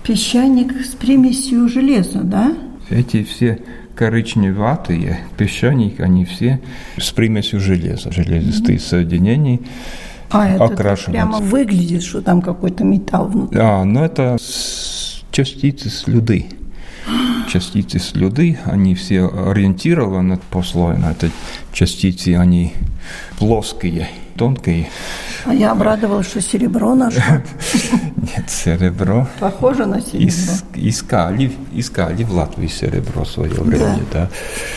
песчаник 0.02 0.84
с 0.84 0.94
примесью 0.94 1.68
железа, 1.68 2.20
да? 2.20 2.54
Эти 2.88 3.22
все 3.22 3.60
коричневатые 3.94 5.20
песчаники, 5.36 6.00
они 6.00 6.24
все 6.24 6.60
с 6.96 7.10
примесью 7.10 7.60
железа, 7.60 8.10
железистые 8.10 8.78
mm-hmm. 8.78 8.88
соединения. 8.88 9.60
А 10.30 10.48
это 10.48 10.96
прямо 11.06 11.38
выглядит, 11.38 12.02
что 12.02 12.22
там 12.22 12.40
какой-то 12.40 12.84
металл 12.84 13.26
внутри. 13.26 13.58
А, 13.60 13.84
ну 13.84 14.02
это 14.02 14.38
частицы 15.30 15.90
слюды. 15.90 16.46
Частицы 17.48 17.98
слюды, 17.98 18.58
они 18.64 18.94
все 18.94 19.26
ориентированы 19.26 20.38
по 20.50 20.62
слоям. 20.62 21.04
Это 21.04 21.30
частицы, 21.72 22.36
они 22.36 22.72
плоские, 23.38 24.08
тонкие. 24.40 24.88
А 25.44 25.52
я 25.52 25.72
обрадовалась, 25.72 26.28
что 26.28 26.40
серебро 26.40 26.94
нашло. 26.94 27.22
Нет, 28.16 28.48
серебро. 28.48 29.26
Похоже 29.38 29.84
на 29.84 30.00
серебро. 30.00 30.32
искали, 30.74 31.52
искали 31.74 32.24
в 32.24 32.32
Латвии 32.32 32.66
серебро 32.66 33.24
в 33.24 33.28
свое 33.28 33.52
время, 33.52 34.00
да. 34.10 34.30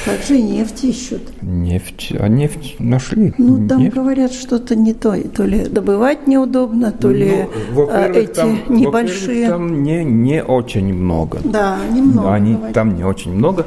Как 0.03 0.21
же 0.27 0.37
нефть 0.37 0.83
ищут? 0.83 1.41
Нефть, 1.41 2.11
а 2.19 2.27
нефть 2.27 2.75
нашли. 2.79 3.33
Ну, 3.37 3.65
там 3.65 3.87
говорят 3.87 4.33
что-то 4.33 4.75
не 4.75 4.93
то. 4.93 5.15
То 5.29 5.45
ли 5.45 5.65
добывать 5.65 6.27
неудобно, 6.27 6.91
то 6.91 7.09
ли 7.09 7.47
ну, 7.73 7.87
а, 7.89 8.09
эти 8.09 8.69
небольшие. 8.69 9.47
Там 9.47 9.81
не, 9.81 10.03
не 10.03 10.43
очень 10.43 10.93
много. 10.93 11.39
Да, 11.45 11.77
немного. 11.89 12.33
Они, 12.33 12.57
там 12.73 12.95
не 12.95 13.05
очень 13.05 13.31
много. 13.31 13.65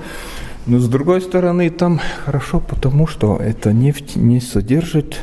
Но 0.67 0.79
с 0.79 0.89
другой 0.89 1.23
стороны, 1.23 1.71
там 1.71 2.01
хорошо, 2.25 2.61
потому 2.61 3.07
что 3.07 3.37
эта 3.37 3.73
нефть 3.73 4.17
не 4.17 4.41
содержит 4.41 5.23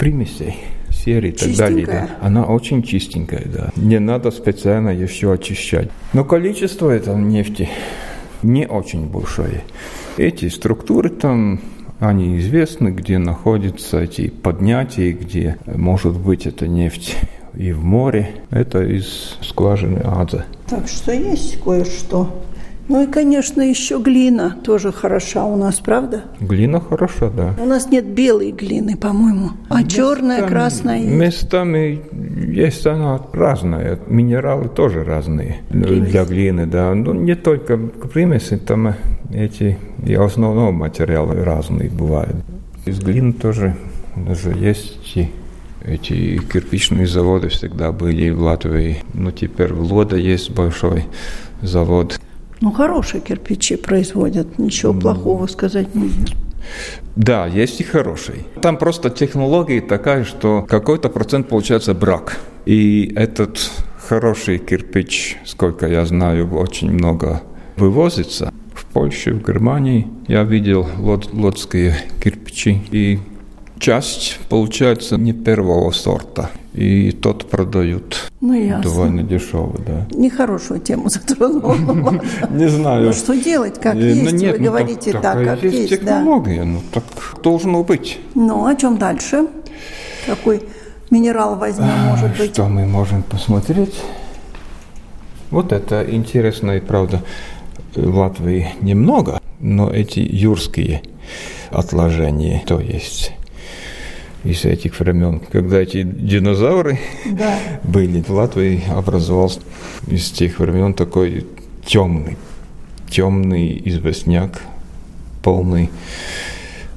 примесей 0.00 0.56
серии 0.90 1.30
и 1.30 1.32
так 1.32 1.54
далее. 1.56 1.86
Да. 1.86 2.08
Она 2.20 2.44
очень 2.44 2.82
чистенькая, 2.82 3.44
да. 3.46 3.70
Не 3.76 4.00
надо 4.00 4.30
специально 4.30 4.90
еще 4.90 5.32
очищать. 5.32 5.90
Но 6.12 6.24
количество 6.24 6.90
этой 6.90 7.14
нефти 7.16 7.68
не 8.42 8.66
очень 8.66 9.06
большое. 9.06 9.62
Эти 10.16 10.48
структуры 10.48 11.10
там 11.10 11.60
они 11.98 12.38
известны, 12.38 12.88
где 12.88 13.18
находятся 13.18 14.00
эти 14.00 14.28
поднятия, 14.28 15.12
где 15.12 15.58
может 15.66 16.16
быть 16.16 16.46
эта 16.46 16.66
нефть 16.66 17.16
и 17.54 17.72
в 17.72 17.84
море. 17.84 18.30
Это 18.50 18.82
из 18.82 19.36
скважины 19.42 19.98
Адза. 19.98 20.46
Так 20.66 20.88
что 20.88 21.12
есть 21.12 21.60
кое-что. 21.60 22.42
Ну 22.90 23.04
и, 23.04 23.06
конечно, 23.06 23.62
еще 23.62 24.00
глина 24.00 24.56
тоже 24.64 24.90
хороша 24.90 25.44
у 25.44 25.54
нас, 25.54 25.76
правда? 25.76 26.22
Глина 26.40 26.80
хороша, 26.80 27.30
да. 27.30 27.54
У 27.62 27.64
нас 27.64 27.88
нет 27.88 28.04
белой 28.04 28.50
глины, 28.50 28.96
по-моему, 28.96 29.50
а 29.68 29.76
местами, 29.76 29.88
черная, 29.88 30.42
красная. 30.48 31.00
Местами 31.00 32.02
есть 32.52 32.84
она 32.88 33.20
разная. 33.32 34.00
Минералы 34.08 34.68
тоже 34.68 35.04
разные 35.04 35.58
Примесь. 35.68 36.10
для 36.10 36.24
глины, 36.24 36.66
да. 36.66 36.92
Ну, 36.92 37.14
не 37.14 37.36
только 37.36 37.76
примеси, 37.76 38.56
там 38.56 38.96
эти 39.32 39.78
и 40.04 40.14
основного 40.14 40.72
материала 40.72 41.32
разные 41.44 41.90
бывают. 41.90 42.34
Из 42.86 42.98
глины 42.98 43.34
тоже 43.34 43.76
даже 44.16 44.50
есть 44.50 44.98
эти, 45.04 45.30
эти 45.84 46.38
кирпичные 46.38 47.06
заводы 47.06 47.50
всегда 47.50 47.92
были 47.92 48.30
в 48.30 48.42
Латвии. 48.42 49.04
Но 49.14 49.30
теперь 49.30 49.72
в 49.72 49.92
Лода 49.92 50.16
есть 50.16 50.50
большой 50.50 51.04
завод 51.62 52.18
ну, 52.60 52.72
хорошие 52.72 53.20
кирпичи 53.20 53.76
производят, 53.76 54.58
ничего 54.58 54.92
плохого 54.92 55.46
сказать 55.46 55.94
нельзя. 55.94 56.34
Да, 57.16 57.46
есть 57.46 57.80
и 57.80 57.84
хороший. 57.84 58.46
Там 58.60 58.76
просто 58.76 59.10
технология 59.10 59.80
такая, 59.80 60.24
что 60.24 60.62
какой-то 60.68 61.08
процент 61.08 61.48
получается 61.48 61.94
брак. 61.94 62.38
И 62.66 63.12
этот 63.16 63.70
хороший 64.08 64.58
кирпич, 64.58 65.38
сколько 65.44 65.86
я 65.86 66.04
знаю, 66.04 66.54
очень 66.54 66.90
много 66.90 67.42
вывозится. 67.76 68.52
В 68.74 68.84
Польше, 68.86 69.32
в 69.32 69.46
Германии 69.46 70.08
я 70.28 70.42
видел 70.44 70.86
лод, 70.98 71.32
лодские 71.32 71.96
кирпичи. 72.22 72.82
И 72.90 73.18
часть 73.80 74.38
получается 74.48 75.16
не 75.16 75.32
первого 75.32 75.90
сорта. 75.90 76.50
И 76.72 77.10
тот 77.10 77.50
продают 77.50 78.30
ну, 78.40 78.52
ясно. 78.54 78.82
довольно 78.82 79.22
дешево, 79.24 79.74
да. 79.84 80.06
Нехорошую 80.16 80.78
тему 80.78 81.08
затронул. 81.08 81.74
Не 82.50 82.68
знаю. 82.68 83.06
Ну, 83.06 83.12
что 83.12 83.34
делать, 83.34 83.80
как 83.80 83.96
есть, 83.96 84.32
вы 84.32 84.52
ну, 84.52 84.64
говорите 84.64 85.12
так, 85.12 85.44
как 85.44 85.62
есть. 85.64 85.88
технология, 85.88 86.62
ну 86.62 86.80
так 86.92 87.02
должно 87.42 87.82
быть. 87.82 88.20
Ну, 88.36 88.66
о 88.66 88.76
чем 88.76 88.98
дальше? 88.98 89.48
Какой 90.26 90.62
минерал 91.10 91.56
возьмем, 91.56 91.88
может 92.06 92.38
быть? 92.38 92.52
Что 92.52 92.66
мы 92.66 92.86
можем 92.86 93.24
посмотреть? 93.24 94.00
Вот 95.50 95.72
это 95.72 96.06
интересно 96.08 96.76
и 96.76 96.80
правда. 96.80 97.22
В 97.96 98.16
Латвии 98.16 98.68
немного, 98.80 99.40
но 99.58 99.90
эти 99.90 100.20
юрские 100.20 101.02
отложения, 101.72 102.62
то 102.64 102.78
есть 102.78 103.32
из 104.44 104.64
этих 104.64 104.98
времен, 105.00 105.40
когда 105.52 105.80
эти 105.80 106.02
динозавры 106.02 106.98
да. 107.26 107.58
были 107.84 108.22
в 108.22 108.30
Латвии, 108.30 108.82
образовался 108.88 109.60
из 110.06 110.30
тех 110.30 110.58
времен 110.58 110.94
такой 110.94 111.46
темный, 111.84 112.36
темный 113.08 113.80
известняк, 113.84 114.62
полный 115.42 115.90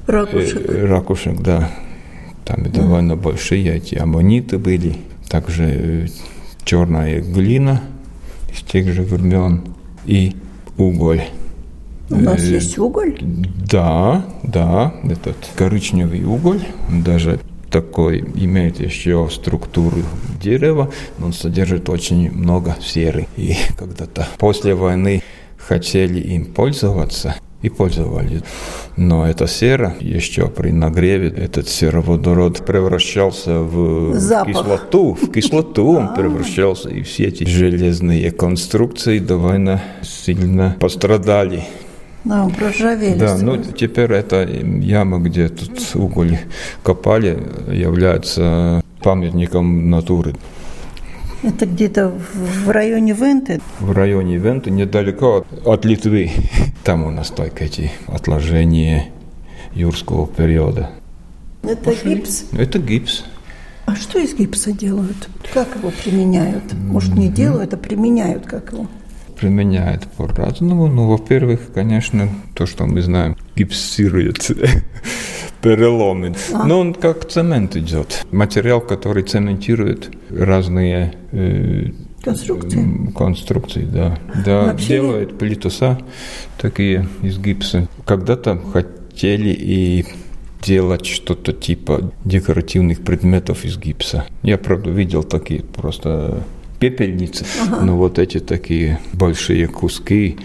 ракушек. 0.08 0.70
Э, 0.70 0.86
ракушек, 0.86 1.42
да. 1.42 1.72
Там 2.46 2.64
да. 2.64 2.70
довольно 2.70 3.16
большие 3.16 3.76
эти 3.76 3.96
аммониты 3.96 4.58
были, 4.58 4.98
также 5.30 5.64
э, 5.66 6.08
черная 6.64 7.22
глина 7.22 7.82
из 8.52 8.62
тех 8.62 8.92
же 8.92 9.04
времен 9.04 9.64
и 10.06 10.36
уголь. 10.78 11.24
У 12.10 12.16
нас 12.16 12.42
э, 12.44 12.56
есть 12.56 12.78
уголь? 12.78 13.18
Да, 13.22 14.26
да, 14.44 14.94
этот 15.04 15.38
коричневый 15.56 16.24
уголь, 16.24 16.62
даже 16.89 17.39
такой 17.70 18.20
имеет 18.36 18.80
еще 18.80 19.28
структуру 19.32 19.98
дерева, 20.39 20.92
но 21.18 21.28
он 21.28 21.34
содержит 21.34 21.89
очень 21.89 22.32
много 22.32 22.76
серы. 22.82 23.28
И 23.36 23.56
когда-то 23.78 24.28
после 24.38 24.76
войны 24.76 25.24
хотели 25.58 26.20
им 26.20 26.46
пользоваться 26.46 27.36
и 27.63 27.70
пользовались. 27.70 28.42
Но 28.98 29.26
эта 29.26 29.48
сера 29.48 29.96
еще 30.02 30.50
при 30.50 30.72
нагреве, 30.72 31.30
этот 31.30 31.68
сероводород 31.70 32.66
превращался 32.66 33.60
в 33.60 34.20
Запах. 34.20 34.54
кислоту. 34.54 35.13
В 35.13 35.32
кислоту 35.32 35.94
он 35.94 36.13
превращался. 36.16 36.89
И 36.89 37.02
все 37.02 37.26
эти 37.26 37.46
железные 37.46 38.32
конструкции 38.32 39.18
довольно 39.20 39.82
сильно 40.04 40.76
пострадали. 40.80 41.63
Да, 42.24 42.48
проржавели. 42.48 43.20
Да, 43.20 43.38
ну 43.38 43.58
теперь 43.58 44.12
эта 44.14 44.44
яма, 44.44 45.20
где 45.20 45.50
тут 45.50 45.80
уголь 45.96 46.38
копали, 46.82 47.38
является 47.72 48.82
памятником 49.02 49.90
натуры. 49.90 50.34
Это 51.44 51.66
где-то 51.66 52.14
в 52.34 52.70
районе 52.70 53.12
Венты? 53.14 53.60
В 53.82 53.92
районе 53.92 54.38
Венты, 54.38 54.72
недалеко 54.72 55.40
от, 55.40 55.68
от 55.68 55.86
Литвы. 55.86 56.32
Там 56.86 57.04
у 57.04 57.12
нас 57.12 57.30
только 57.30 57.66
эти 57.66 57.92
отложения 58.08 59.10
юрского 59.74 60.26
периода. 60.26 60.90
Это 61.64 61.84
Пошли. 61.84 62.16
гипс? 62.16 62.46
Это 62.54 62.80
гипс. 62.80 63.26
А 63.86 63.96
что 63.96 64.20
из 64.20 64.34
гипса 64.34 64.72
делают? 64.72 65.28
Как 65.54 65.68
его 65.76 65.92
применяют? 65.92 66.64
Может, 66.74 67.16
не 67.16 67.28
делают, 67.28 67.74
а 67.74 67.78
применяют 67.78 68.46
как 68.46 68.72
его? 68.72 68.88
Применяет 69.36 70.04
по-разному. 70.17 70.88
Ну, 70.88 71.08
во-первых, 71.08 71.72
конечно, 71.74 72.30
то, 72.54 72.65
что 72.65 72.86
мы 72.86 73.02
знаем, 73.02 73.36
гипсирует 73.56 74.52
переломы. 75.62 76.36
А. 76.54 76.65
Но 76.65 76.80
он 76.80 76.93
как 76.93 77.28
цемент 77.28 77.76
идет. 77.76 78.26
Материал, 78.32 78.82
который 78.82 79.24
цементирует 79.24 80.12
разные 80.30 81.13
э, 81.32 81.91
конструкции. 82.24 83.12
Конструкции, 83.15 83.86
да. 83.86 84.17
Да, 84.46 84.65
Вообще... 84.65 84.88
делает 84.88 85.38
плитоса 85.38 86.00
такие 86.58 87.08
из 87.22 87.38
гипса. 87.38 87.88
Когда-то 88.06 88.62
хотели 88.72 89.50
и 89.50 90.06
делать 90.62 91.06
что-то 91.06 91.52
типа 91.52 92.12
декоративных 92.24 93.04
предметов 93.04 93.65
из 93.65 93.78
гипса. 93.78 94.26
Я, 94.43 94.58
правда, 94.58 94.89
видел 94.89 95.24
такие 95.24 95.62
просто 95.62 96.43
пепельницы, 96.84 97.46
ага. 97.62 97.82
но 97.82 97.96
вот 97.96 98.19
эти 98.19 98.39
такие 98.39 99.00
большие 99.13 99.67
куски. 99.67 100.38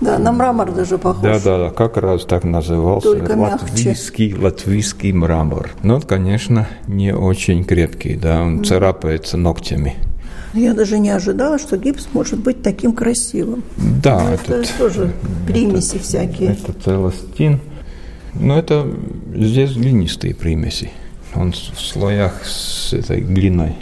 Да, 0.00 0.18
на 0.18 0.32
мрамор 0.32 0.72
даже 0.72 0.98
похож. 0.98 1.22
Да, 1.22 1.38
да, 1.38 1.58
да, 1.58 1.70
как 1.70 1.96
раз 1.98 2.24
так 2.24 2.42
назывался. 2.44 3.12
Только 3.12 3.36
латвийский, 3.36 4.30
мягче. 4.30 4.44
латвийский 4.44 5.12
мрамор. 5.12 5.70
Но, 5.82 6.00
конечно, 6.00 6.66
не 6.88 7.14
очень 7.14 7.64
крепкий, 7.64 8.16
да, 8.16 8.42
он 8.42 8.60
mm. 8.60 8.64
царапается 8.64 9.36
ногтями. 9.36 9.94
Я 10.54 10.74
даже 10.74 10.98
не 10.98 11.10
ожидала, 11.10 11.58
что 11.58 11.76
гипс 11.76 12.08
может 12.12 12.40
быть 12.40 12.62
таким 12.62 12.92
красивым. 12.92 13.62
Да, 13.76 14.20
Но 14.20 14.30
это 14.30 14.54
этот, 14.54 14.76
тоже 14.78 15.12
примеси 15.46 15.96
это, 15.96 16.04
всякие. 16.04 16.50
Это 16.52 16.72
целостин. 16.72 17.60
Но 18.34 18.58
это 18.58 18.86
здесь 19.34 19.74
глинистые 19.74 20.34
примеси. 20.34 20.90
Он 21.36 21.52
в 21.52 21.80
слоях 21.80 22.44
с 22.44 22.92
этой 22.92 23.20
глиной. 23.20 23.76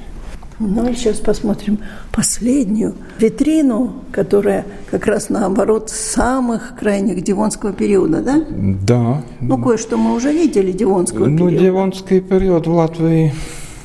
Ну 0.60 0.90
и 0.90 0.94
сейчас 0.94 1.18
посмотрим 1.18 1.78
последнюю 2.12 2.94
витрину, 3.18 3.92
которая 4.10 4.66
как 4.90 5.06
раз 5.06 5.28
наоборот 5.28 5.88
самых 5.88 6.74
крайних 6.76 7.22
Дивонского 7.22 7.72
периода, 7.72 8.20
да? 8.22 8.44
Да. 8.50 9.22
Ну, 9.40 9.62
кое-что 9.62 9.96
мы 9.96 10.14
уже 10.14 10.32
видели 10.32 10.72
Дивонского 10.72 11.26
ну, 11.26 11.36
периода. 11.36 11.54
Ну, 11.54 11.60
Дивонский 11.60 12.20
период 12.20 12.66
в 12.66 12.72
Латвии 12.72 13.32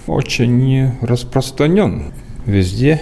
очень 0.08 0.92
распространен. 1.02 2.06
Везде, 2.48 3.00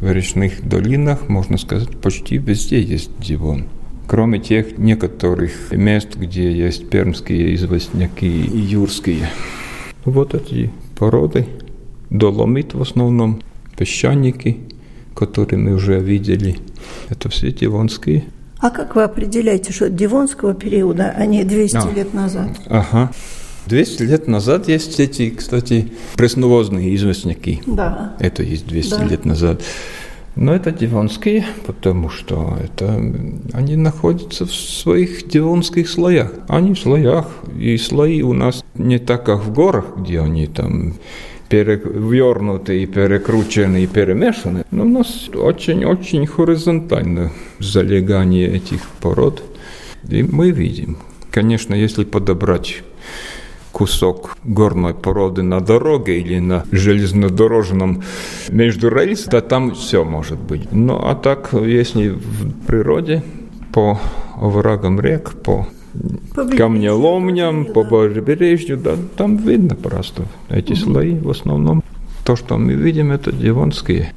в 0.00 0.10
речных 0.10 0.66
долинах, 0.66 1.28
можно 1.28 1.58
сказать, 1.58 1.90
почти 2.00 2.38
везде 2.38 2.80
есть 2.80 3.10
Дивон. 3.20 3.66
Кроме 4.06 4.38
тех 4.38 4.78
некоторых 4.78 5.72
мест, 5.72 6.16
где 6.16 6.50
есть 6.50 6.88
пермские 6.88 7.54
известняки 7.54 8.26
и 8.26 8.58
юрские. 8.58 9.28
Вот 10.06 10.34
эти 10.34 10.70
породы– 10.96 11.46
доломит 12.14 12.74
в 12.74 12.80
основном, 12.80 13.42
песчаники, 13.76 14.58
которые 15.14 15.58
мы 15.58 15.74
уже 15.74 15.98
видели. 15.98 16.56
Это 17.10 17.28
все 17.28 17.52
дивонские. 17.52 18.24
А 18.58 18.70
как 18.70 18.94
вы 18.94 19.02
определяете, 19.02 19.72
что 19.72 19.90
дивонского 19.90 20.54
периода, 20.54 21.14
а 21.16 21.26
не 21.26 21.44
200 21.44 21.76
а, 21.76 21.92
лет 21.92 22.14
назад? 22.14 22.48
Ага. 22.68 23.10
200 23.66 24.02
лет 24.02 24.28
назад 24.28 24.68
есть 24.68 25.00
эти, 25.00 25.30
кстати, 25.30 25.92
пресновозные 26.16 26.94
известняки. 26.94 27.62
Да. 27.66 28.14
Это 28.20 28.42
есть 28.42 28.66
200 28.66 28.90
да. 28.90 29.04
лет 29.04 29.24
назад. 29.24 29.62
Но 30.36 30.54
это 30.54 30.72
дивонские, 30.72 31.46
потому 31.66 32.10
что 32.10 32.58
это, 32.62 32.94
они 33.52 33.76
находятся 33.76 34.46
в 34.46 34.52
своих 34.52 35.28
дивонских 35.28 35.88
слоях. 35.88 36.32
Они 36.48 36.74
в 36.74 36.78
слоях, 36.78 37.28
и 37.58 37.76
слои 37.78 38.22
у 38.22 38.32
нас 38.32 38.64
не 38.74 38.98
так, 38.98 39.24
как 39.24 39.44
в 39.44 39.52
горах, 39.52 39.96
где 39.96 40.20
они 40.20 40.46
там 40.46 40.94
перевернуты 41.48 42.82
и 42.82 42.86
перекручены 42.86 43.84
и 43.84 43.86
перемешаны. 43.86 44.64
Но 44.70 44.84
у 44.84 44.88
нас 44.88 45.28
очень-очень 45.34 46.26
хоризонтально 46.26 47.32
залегание 47.58 48.48
этих 48.48 48.80
пород. 49.00 49.42
И 50.08 50.22
мы 50.22 50.50
видим. 50.50 50.98
Конечно, 51.30 51.74
если 51.74 52.04
подобрать 52.04 52.82
кусок 53.72 54.36
горной 54.44 54.94
породы 54.94 55.42
на 55.42 55.60
дороге 55.60 56.20
или 56.20 56.38
на 56.38 56.64
железнодорожном 56.70 58.04
между 58.48 58.88
рельс, 58.88 59.24
то 59.24 59.40
там 59.40 59.74
все 59.74 60.04
может 60.04 60.38
быть. 60.38 60.70
Ну 60.70 60.94
а 60.94 61.14
так, 61.16 61.50
если 61.52 62.10
в 62.10 62.66
природе, 62.66 63.22
по 63.72 63.98
оврагам 64.36 65.00
рек, 65.00 65.32
по 65.42 65.66
камнеломням, 66.56 67.66
по 67.66 67.84
побережью, 67.84 68.76
да, 68.76 68.96
там 69.16 69.36
видно 69.36 69.74
просто 69.74 70.24
эти 70.48 70.72
угу. 70.72 70.80
слои 70.80 71.18
в 71.18 71.30
основном. 71.30 71.82
То, 72.24 72.36
что 72.36 72.56
мы 72.56 72.72
видим, 72.72 73.12
это 73.12 73.32
дивонские. 73.32 74.14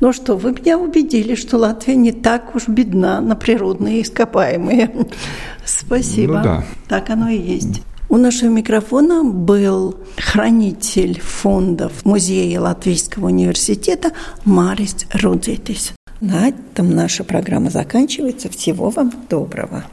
Ну 0.00 0.12
что, 0.12 0.36
вы 0.36 0.52
меня 0.52 0.78
убедили, 0.78 1.34
что 1.34 1.58
Латвия 1.58 1.96
не 1.96 2.12
так 2.12 2.54
уж 2.54 2.68
бедна 2.68 3.20
на 3.20 3.34
природные 3.34 4.02
ископаемые. 4.02 4.90
Спасибо. 5.64 6.34
Ну, 6.34 6.44
да. 6.44 6.64
Так 6.88 7.10
оно 7.10 7.28
и 7.28 7.36
есть. 7.36 7.82
У 8.08 8.16
нашего 8.16 8.48
микрофона 8.50 9.22
был 9.24 9.96
хранитель 10.16 11.20
фондов 11.20 12.04
Музея 12.04 12.60
Латвийского 12.60 13.26
университета 13.26 14.12
Марис 14.44 15.06
Рудзитис. 15.12 15.92
На 16.20 16.48
этом 16.48 16.90
наша 16.90 17.22
программа 17.22 17.70
заканчивается. 17.70 18.48
Всего 18.48 18.88
вам 18.90 19.12
доброго. 19.28 19.84